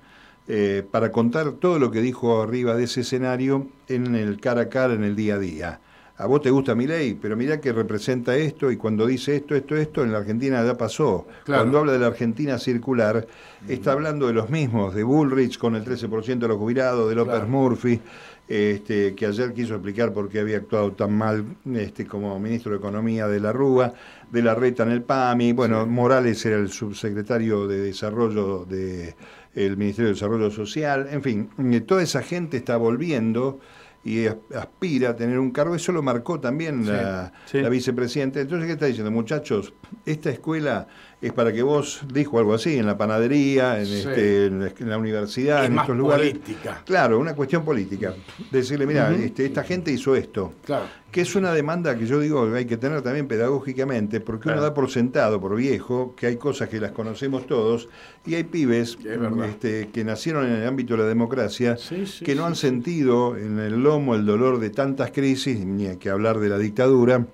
eh, 0.47 0.83
para 0.91 1.11
contar 1.11 1.53
todo 1.53 1.79
lo 1.79 1.89
que 1.91 2.01
dijo 2.01 2.41
arriba 2.41 2.75
de 2.75 2.83
ese 2.83 3.01
escenario 3.01 3.67
en 3.87 4.15
el 4.15 4.39
cara 4.41 4.61
a 4.63 4.69
cara, 4.69 4.93
en 4.93 5.03
el 5.05 5.15
día 5.15 5.35
a 5.35 5.39
día. 5.39 5.79
A 6.17 6.27
vos 6.27 6.41
te 6.41 6.51
gusta 6.51 6.75
mi 6.75 6.85
ley, 6.85 7.17
pero 7.19 7.35
mirá 7.35 7.59
que 7.59 7.73
representa 7.73 8.35
esto 8.35 8.71
y 8.71 8.77
cuando 8.77 9.07
dice 9.07 9.37
esto, 9.37 9.55
esto, 9.55 9.75
esto, 9.75 10.03
en 10.03 10.11
la 10.11 10.19
Argentina 10.19 10.63
ya 10.63 10.77
pasó. 10.77 11.25
Cuando 11.45 11.79
habla 11.79 11.93
de 11.93 11.99
la 11.99 12.07
Argentina 12.07 12.59
circular, 12.59 13.25
está 13.67 13.93
hablando 13.93 14.27
de 14.27 14.33
los 14.33 14.49
mismos, 14.49 14.93
de 14.93 15.03
Bullrich 15.03 15.57
con 15.57 15.75
el 15.75 15.83
13% 15.83 16.37
de 16.37 16.47
los 16.47 16.57
jubilados, 16.57 17.09
de 17.09 17.15
López 17.15 17.47
Murphy, 17.47 17.99
este, 18.47 19.15
que 19.15 19.27
ayer 19.27 19.53
quiso 19.53 19.75
explicar 19.75 20.11
por 20.11 20.27
qué 20.27 20.41
había 20.41 20.57
actuado 20.57 20.91
tan 20.91 21.13
mal 21.13 21.45
este, 21.73 22.05
como 22.05 22.37
ministro 22.37 22.73
de 22.73 22.79
Economía 22.79 23.27
de 23.27 23.39
la 23.39 23.53
Rúa, 23.53 23.93
de 24.29 24.41
la 24.41 24.53
Reta 24.53 24.83
en 24.83 24.91
el 24.91 25.03
PAMI. 25.03 25.53
Bueno, 25.53 25.85
Morales 25.87 26.45
era 26.45 26.57
el 26.57 26.69
subsecretario 26.69 27.65
de 27.65 27.79
Desarrollo 27.79 28.65
del 28.65 29.77
Ministerio 29.77 30.07
de 30.07 30.15
Desarrollo 30.15 30.51
Social. 30.51 31.07
En 31.11 31.23
fin, 31.23 31.49
eh, 31.57 31.79
toda 31.79 32.03
esa 32.03 32.21
gente 32.21 32.57
está 32.57 32.75
volviendo 32.75 33.61
y 34.03 34.25
aspira 34.25 35.11
a 35.11 35.15
tener 35.15 35.37
un 35.37 35.51
cargo. 35.51 35.75
Eso 35.75 35.91
lo 35.91 36.01
marcó 36.01 36.39
también 36.39 36.87
la, 36.87 37.31
la 37.53 37.69
vicepresidenta. 37.69 38.39
Entonces, 38.39 38.67
¿qué 38.67 38.73
está 38.73 38.87
diciendo? 38.87 39.11
Muchachos, 39.11 39.73
esta 40.05 40.29
escuela 40.29 40.87
es 41.21 41.31
para 41.33 41.53
que 41.53 41.61
vos, 41.61 42.01
dijo 42.11 42.39
algo 42.39 42.53
así, 42.55 42.77
en 42.77 42.87
la 42.87 42.97
panadería, 42.97 43.79
en, 43.79 43.87
este, 43.87 44.45
en, 44.47 44.89
la, 44.89 44.97
universidad, 44.97 45.65
en 45.65 45.77
estos 45.77 45.95
lugares. 45.95 46.31
política. 46.31 46.81
Claro, 46.83 47.19
una 47.19 47.35
cuestión 47.35 47.63
política. 47.63 48.15
Decirle, 48.49 48.87
mira, 48.87 49.11
este, 49.11 49.45
esta 49.45 49.63
gente 49.63 49.91
hizo 49.91 50.15
esto. 50.15 50.53
Claro. 50.65 50.85
Que 51.11 51.21
es 51.21 51.35
una 51.35 51.53
demanda 51.53 51.97
que 51.97 52.05
yo 52.05 52.19
digo 52.19 52.49
que 52.49 52.57
hay 52.57 52.65
que 52.65 52.77
tener 52.77 53.01
también 53.01 53.27
pedagógicamente, 53.27 54.21
porque 54.21 54.49
uno 54.49 54.61
da 54.61 54.73
por 54.73 54.89
sentado, 54.89 55.41
por 55.41 55.55
viejo, 55.55 56.15
que 56.15 56.27
hay 56.27 56.37
cosas 56.37 56.69
que 56.69 56.79
las 56.79 56.91
conocemos 56.91 57.47
todos, 57.47 57.89
y 58.25 58.35
hay 58.35 58.45
pibes 58.45 58.97
este, 59.45 59.89
que 59.89 60.03
nacieron 60.03 60.45
en 60.45 60.53
el 60.53 60.67
ámbito 60.67 60.93
de 60.93 61.03
la 61.03 61.09
democracia, 61.09 61.77
que 62.23 62.35
no 62.35 62.45
han 62.45 62.55
sentido 62.55 63.35
en 63.35 63.59
el 63.59 63.83
lomo 63.83 64.15
el 64.15 64.25
dolor 64.25 64.59
de 64.59 64.69
tantas 64.69 65.11
crisis, 65.11 65.65
ni 65.65 65.87
hay 65.87 65.97
que 65.97 66.09
hablar 66.09 66.39
de 66.39 66.49
la 66.49 66.57
dictadura 66.57 67.27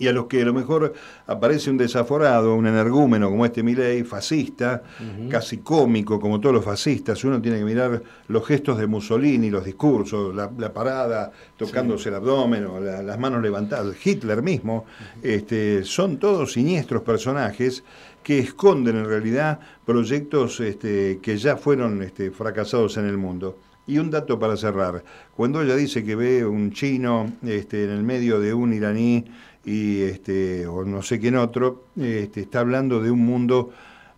y 0.00 0.08
a 0.08 0.12
los 0.12 0.26
que 0.26 0.40
a 0.40 0.44
lo 0.46 0.54
mejor 0.54 0.94
aparece 1.26 1.70
un 1.70 1.76
desaforado, 1.76 2.54
un 2.54 2.66
energúmeno 2.66 3.28
como 3.28 3.44
este 3.44 3.62
Milei, 3.62 4.02
fascista, 4.02 4.82
casi 5.28 5.58
cómico 5.58 6.18
como 6.18 6.40
todos 6.40 6.54
los 6.54 6.64
fascistas, 6.64 7.22
uno 7.22 7.40
tiene 7.40 7.58
que 7.58 7.64
mirar 7.64 8.02
los 8.28 8.46
gestos 8.46 8.78
de 8.78 8.86
Mussolini, 8.86 9.50
los 9.50 9.62
discursos, 9.62 10.34
la, 10.34 10.72
parada 10.72 11.30
tocándose 11.56 12.08
el 12.08 12.14
abdomen 12.14 12.64
o 12.64 12.80
las 12.80 13.18
manos 13.18 13.42
levantadas, 13.42 13.94
Hitler 14.02 14.42
mismo, 14.42 14.86
este, 15.22 15.84
son 15.84 16.16
todos 16.16 16.54
siniestros 16.54 17.02
personajes 17.02 17.84
que 18.22 18.38
esconden 18.38 18.96
en 18.96 19.04
realidad 19.04 19.60
proyectos 19.84 20.60
este, 20.60 21.18
que 21.20 21.36
ya 21.36 21.58
fueron 21.58 22.02
este, 22.02 22.30
fracasados 22.30 22.96
en 22.96 23.04
el 23.04 23.18
mundo. 23.18 23.58
Y 23.86 23.98
un 23.98 24.10
dato 24.10 24.38
para 24.38 24.56
cerrar, 24.56 25.02
cuando 25.34 25.62
ella 25.62 25.74
dice 25.74 26.04
que 26.04 26.14
ve 26.14 26.46
un 26.46 26.70
chino 26.70 27.32
este, 27.44 27.84
en 27.84 27.90
el 27.90 28.04
medio 28.04 28.38
de 28.38 28.54
un 28.54 28.72
iraní, 28.72 29.24
y 29.64 30.02
este, 30.02 30.66
o 30.66 30.84
no 30.84 31.02
sé 31.02 31.18
quién 31.18 31.36
otro, 31.36 31.84
este, 31.96 32.40
está 32.40 32.60
hablando 32.60 33.00
de 33.00 33.10
un 33.10 33.20
mundo 33.20 33.70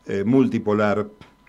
eh, 0.07 0.25
multipolar, 0.25 1.09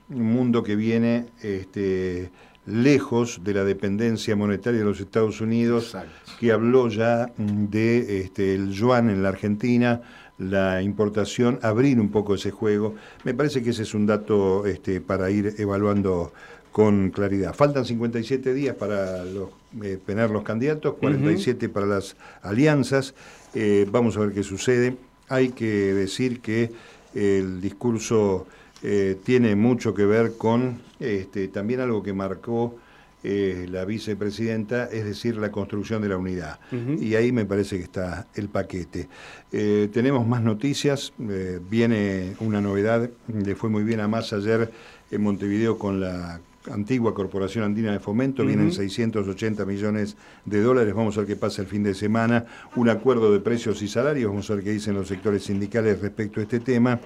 un 0.09 0.33
mundo 0.33 0.63
que 0.63 0.75
viene 0.75 1.27
este, 1.41 2.31
lejos 2.65 3.41
de 3.43 3.53
la 3.53 3.63
dependencia 3.63 4.35
monetaria 4.35 4.79
de 4.79 4.85
los 4.85 4.99
Estados 4.99 5.41
Unidos, 5.41 5.95
que 6.39 6.51
habló 6.51 6.87
ya 6.89 7.31
de 7.37 8.21
este, 8.21 8.55
el 8.55 8.71
yuan 8.71 9.09
en 9.09 9.23
la 9.23 9.29
Argentina, 9.29 10.01
la 10.37 10.81
importación, 10.81 11.59
abrir 11.61 11.99
un 11.99 12.09
poco 12.09 12.35
ese 12.35 12.51
juego. 12.51 12.95
Me 13.23 13.33
parece 13.33 13.61
que 13.63 13.71
ese 13.71 13.83
es 13.83 13.93
un 13.93 14.05
dato 14.05 14.65
este, 14.65 15.01
para 15.01 15.29
ir 15.29 15.55
evaluando 15.57 16.33
con 16.71 17.11
claridad. 17.11 17.53
Faltan 17.53 17.85
57 17.85 18.53
días 18.53 18.75
para 18.75 19.23
los, 19.23 19.49
eh, 19.83 19.99
tener 20.03 20.31
los 20.31 20.43
candidatos, 20.43 20.95
47 20.95 21.69
para 21.69 21.85
las 21.85 22.15
alianzas. 22.41 23.13
Eh, 23.53 23.87
vamos 23.91 24.17
a 24.17 24.21
ver 24.21 24.33
qué 24.33 24.43
sucede. 24.43 24.97
Hay 25.29 25.49
que 25.49 25.93
decir 25.93 26.41
que 26.41 26.71
el 27.13 27.61
discurso 27.61 28.47
eh, 28.81 29.17
tiene 29.23 29.55
mucho 29.55 29.93
que 29.93 30.05
ver 30.05 30.37
con 30.37 30.81
este, 30.99 31.47
también 31.47 31.79
algo 31.79 32.01
que 32.03 32.13
marcó 32.13 32.75
eh, 33.23 33.67
la 33.69 33.85
vicepresidenta, 33.85 34.85
es 34.85 35.05
decir, 35.05 35.37
la 35.37 35.51
construcción 35.51 36.01
de 36.01 36.09
la 36.09 36.17
unidad. 36.17 36.59
Y 36.99 37.15
ahí 37.15 37.31
me 37.31 37.45
parece 37.45 37.77
que 37.77 37.83
está 37.83 38.27
el 38.35 38.49
paquete. 38.49 39.07
tenemos 39.49 40.27
más 40.27 40.41
noticias, 40.41 41.13
viene 41.17 42.35
una 42.39 42.59
novedad, 42.59 43.09
le 43.27 43.55
fue 43.55 43.69
muy 43.69 43.83
bien 43.83 44.01
a 44.01 44.09
más 44.09 44.33
ayer 44.33 44.69
en 45.09 45.21
Montevideo 45.21 45.77
con 45.77 46.01
la 46.01 46.41
antigua 46.71 47.13
Corporación 47.13 47.63
Andina 47.63 47.91
de 47.91 47.99
Fomento, 47.99 48.45
vienen 48.45 48.71
680 48.71 49.65
millones 49.65 50.17
de 50.45 50.61
dólares, 50.61 50.93
vamos 50.93 51.17
a 51.17 51.21
ver 51.21 51.27
qué 51.27 51.35
pasa 51.35 51.61
el 51.61 51.67
fin 51.67 51.83
de 51.83 51.93
semana, 51.93 52.45
un 52.75 52.89
acuerdo 52.89 53.31
de 53.31 53.39
precios 53.39 53.81
y 53.81 53.87
salarios, 53.87 54.29
vamos 54.29 54.49
a 54.49 54.55
ver 54.55 54.63
qué 54.63 54.71
dicen 54.71 54.93
los 54.95 55.07
sectores 55.07 55.43
sindicales 55.43 55.99
respecto 56.01 56.39
a 56.39 56.43
este 56.43 56.59
tema. 56.59 56.99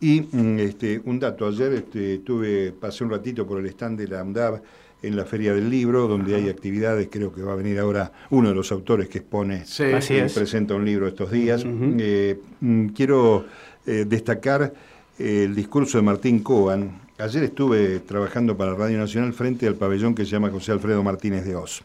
Y 0.00 0.20
mm, 0.20 0.58
este, 0.58 1.00
un 1.04 1.20
dato, 1.20 1.46
ayer 1.46 1.72
este, 1.74 2.18
tuve, 2.18 2.72
pasé 2.72 3.04
un 3.04 3.10
ratito 3.10 3.46
por 3.46 3.60
el 3.60 3.66
stand 3.66 4.00
de 4.00 4.08
la 4.08 4.20
AMDAB 4.20 4.60
en 5.02 5.16
la 5.16 5.24
Feria 5.24 5.52
del 5.54 5.68
Libro, 5.68 6.08
donde 6.08 6.34
hay 6.34 6.48
actividades, 6.48 7.08
creo 7.10 7.32
que 7.32 7.42
va 7.42 7.52
a 7.52 7.56
venir 7.56 7.78
ahora 7.78 8.12
uno 8.30 8.48
de 8.48 8.54
los 8.54 8.70
autores 8.72 9.08
que 9.08 9.18
expone, 9.18 9.64
y 9.64 10.34
presenta 10.34 10.74
un 10.74 10.84
libro 10.84 11.06
estos 11.06 11.30
días. 11.30 11.64
Eh, 11.66 12.40
mm, 12.60 12.86
quiero 12.88 13.44
eh, 13.86 14.04
destacar 14.06 14.72
el 15.18 15.54
discurso 15.54 15.98
de 15.98 16.02
Martín 16.02 16.40
Coan, 16.40 17.01
Ayer 17.22 17.44
estuve 17.44 18.00
trabajando 18.00 18.56
para 18.56 18.74
Radio 18.74 18.98
Nacional 18.98 19.32
frente 19.32 19.68
al 19.68 19.76
pabellón 19.76 20.12
que 20.12 20.24
se 20.24 20.32
llama 20.32 20.50
José 20.50 20.72
Alfredo 20.72 21.04
Martínez 21.04 21.44
de 21.44 21.54
Oz. 21.54 21.84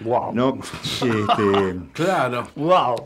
Wow. 0.00 0.34
¿No? 0.34 0.58
Este, 0.82 1.76
claro. 1.94 2.46
Wow. 2.54 2.96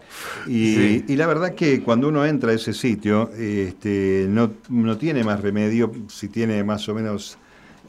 Y, 0.49 1.15
la 1.15 1.29
verdad 1.29 1.55
que 1.55 1.81
cuando 1.85 2.09
uno 2.09 2.27
entra 2.27 2.51
a 2.51 2.55
ese 2.55 2.73
sitio, 2.73 3.31
este, 3.31 4.27
no, 4.29 4.51
tiene 4.97 5.23
más 5.23 5.41
remedio, 5.41 5.93
si 6.09 6.27
tiene 6.27 6.65
más 6.65 6.89
o 6.89 6.95
menos 6.97 7.39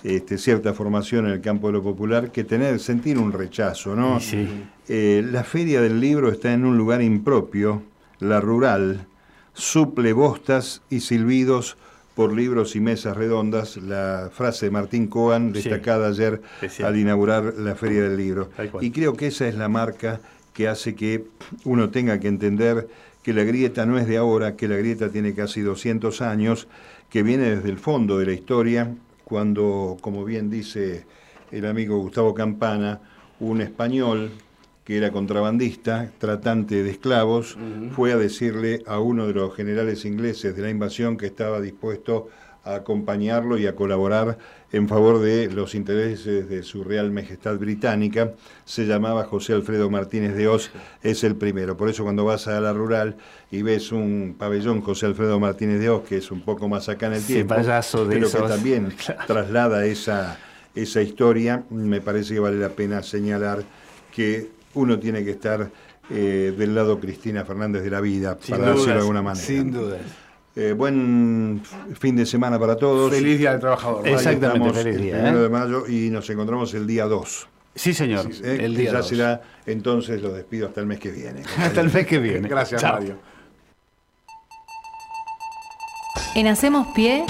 este, 0.04 0.38
cierta 0.38 0.76
formación 0.76 1.26
en 1.26 1.32
el 1.32 1.42
campo 1.42 1.66
de 1.68 1.74
lo 1.74 1.82
popular, 1.82 2.32
que 2.32 2.44
tener, 2.44 2.80
sentir 2.80 3.18
un 3.18 3.32
rechazo, 3.32 3.96
¿no? 3.96 4.20
Sí. 4.20 4.48
Eh, 4.88 5.26
la 5.32 5.44
feria 5.44 5.82
del 5.82 6.00
libro 6.00 6.32
está 6.32 6.54
en 6.54 6.64
un 6.64 6.78
lugar 6.78 7.02
impropio, 7.02 7.82
la 8.20 8.40
rural, 8.40 9.08
suple 9.54 10.14
bostas 10.14 10.84
y 10.92 11.00
silbidos 11.00 11.76
por 12.20 12.34
libros 12.34 12.76
y 12.76 12.82
mesas 12.82 13.16
redondas, 13.16 13.78
la 13.78 14.30
frase 14.30 14.66
de 14.66 14.72
Martín 14.72 15.08
Coan, 15.08 15.54
destacada 15.54 16.10
ayer 16.10 16.42
al 16.84 16.98
inaugurar 16.98 17.54
la 17.56 17.76
Feria 17.76 18.04
del 18.04 18.18
Libro. 18.18 18.50
Y 18.82 18.92
creo 18.92 19.14
que 19.14 19.28
esa 19.28 19.48
es 19.48 19.56
la 19.56 19.70
marca 19.70 20.20
que 20.52 20.68
hace 20.68 20.96
que 20.96 21.24
uno 21.64 21.92
tenga 21.92 22.20
que 22.20 22.28
entender 22.28 22.90
que 23.24 23.32
la 23.32 23.46
grieta 23.46 23.86
no 23.86 23.98
es 23.98 24.06
de 24.06 24.18
ahora, 24.18 24.58
que 24.58 24.68
la 24.68 24.76
grieta 24.76 25.08
tiene 25.08 25.34
casi 25.34 25.62
200 25.62 26.22
años, 26.22 26.68
que 27.10 27.24
viene 27.24 27.56
desde 27.56 27.70
el 27.70 27.78
fondo 27.78 28.20
de 28.20 28.26
la 28.26 28.34
historia, 28.34 28.94
cuando, 29.24 29.96
como 30.02 30.26
bien 30.26 30.50
dice 30.50 31.06
el 31.54 31.66
amigo 31.66 32.00
Gustavo 32.00 32.34
Campana, 32.34 33.00
un 33.40 33.62
español 33.62 34.32
que 34.90 34.98
era 34.98 35.12
contrabandista, 35.12 36.10
tratante 36.18 36.82
de 36.82 36.90
esclavos, 36.90 37.60
fue 37.96 38.12
a 38.12 38.18
decirle 38.18 38.82
a 38.88 38.98
uno 38.98 39.28
de 39.28 39.36
los 39.36 39.56
generales 39.56 40.04
ingleses 40.04 40.56
de 40.56 40.64
la 40.64 40.72
invasión 40.72 41.16
que 41.16 41.28
estaba 41.28 41.62
dispuesto 41.62 42.30
a 42.64 42.74
acompañarlo 42.74 43.60
y 43.60 43.68
a 43.68 43.76
colaborar 43.76 44.40
en 44.72 44.88
favor 44.88 45.20
de 45.20 45.52
los 45.52 45.76
intereses 45.76 46.50
de 46.50 46.64
su 46.64 46.84
Real 46.84 47.12
Majestad 47.12 47.60
Británica. 47.60 48.34
Se 48.66 48.88
llamaba 48.88 49.26
José 49.26 49.54
Alfredo 49.54 49.92
Martínez 49.92 50.34
de 50.34 50.48
Oz, 50.48 50.72
es 51.04 51.24
el 51.24 51.36
primero. 51.36 51.78
Por 51.78 51.88
eso 51.90 52.04
cuando 52.04 52.26
vas 52.26 52.48
a 52.48 52.60
la 52.60 52.74
rural 52.74 53.16
y 53.52 53.62
ves 53.62 53.92
un 53.92 54.38
pabellón 54.40 54.82
José 54.82 55.06
Alfredo 55.06 55.40
Martínez 55.40 55.80
de 55.80 55.92
Oz, 55.92 56.04
que 56.04 56.18
es 56.18 56.32
un 56.32 56.42
poco 56.42 56.68
más 56.68 56.90
acá 56.90 57.06
en 57.06 57.14
el 57.14 57.24
tiempo, 57.24 57.54
pero 58.10 58.32
que 58.32 58.40
también 58.40 58.92
traslada 59.28 59.86
esa, 59.86 60.40
esa 60.74 61.04
historia, 61.04 61.64
me 61.70 62.02
parece 62.02 62.34
que 62.34 62.40
vale 62.40 62.58
la 62.58 62.70
pena 62.70 63.04
señalar 63.04 63.64
que 64.12 64.58
uno 64.74 65.00
tiene 65.00 65.24
que 65.24 65.32
estar 65.32 65.70
eh, 66.10 66.54
del 66.58 66.74
lado 66.74 67.00
Cristina 67.00 67.46
Fernández 67.46 67.84
de 67.84 67.90
la 67.90 68.02
vida, 68.02 68.38
para 68.38 68.72
decirlo 68.72 68.94
de 68.94 69.00
alguna 69.00 69.22
manera. 69.22 69.46
Sin 69.46 69.72
duda. 69.72 69.98
Eh, 70.56 70.74
buen 70.74 71.62
fin 72.00 72.16
de 72.16 72.26
semana 72.26 72.60
para 72.60 72.76
todos. 72.76 73.12
Feliz 73.12 73.38
Día 73.38 73.52
del 73.52 73.60
Trabajador. 73.60 74.08
Exactamente, 74.08 74.74
feliz 74.74 74.98
día. 74.98 75.30
El 75.30 75.36
1 75.36 75.38
¿eh? 75.38 75.42
de 75.44 75.50
mayo 75.50 75.88
y 75.88 76.10
nos 76.10 76.30
encontramos 76.30 76.74
el 76.74 76.88
día 76.88 77.06
2. 77.06 77.48
Sí, 77.76 77.94
señor. 77.94 78.30
el 78.44 78.76
día 78.76 78.92
ya 78.92 79.04
será, 79.04 79.42
entonces 79.66 80.22
los 80.22 80.34
despido 80.34 80.68
hasta 80.68 80.82
el 80.82 80.88
mes 80.88 81.00
que 81.00 81.12
viene. 81.12 81.44
hasta 81.58 81.82
el 81.82 81.92
mes 81.92 82.08
que 82.08 82.18
viene. 82.18 82.50
Gracias, 82.50 82.82
Mario. 82.84 83.18
En 86.36 86.48
Hacemos 86.48 86.88
Pie, 86.96 87.26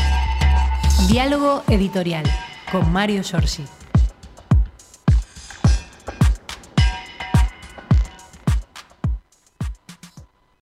diálogo 1.08 1.64
editorial 1.68 2.24
con 2.72 2.92
Mario 2.92 3.22
Giorgi. 3.24 3.66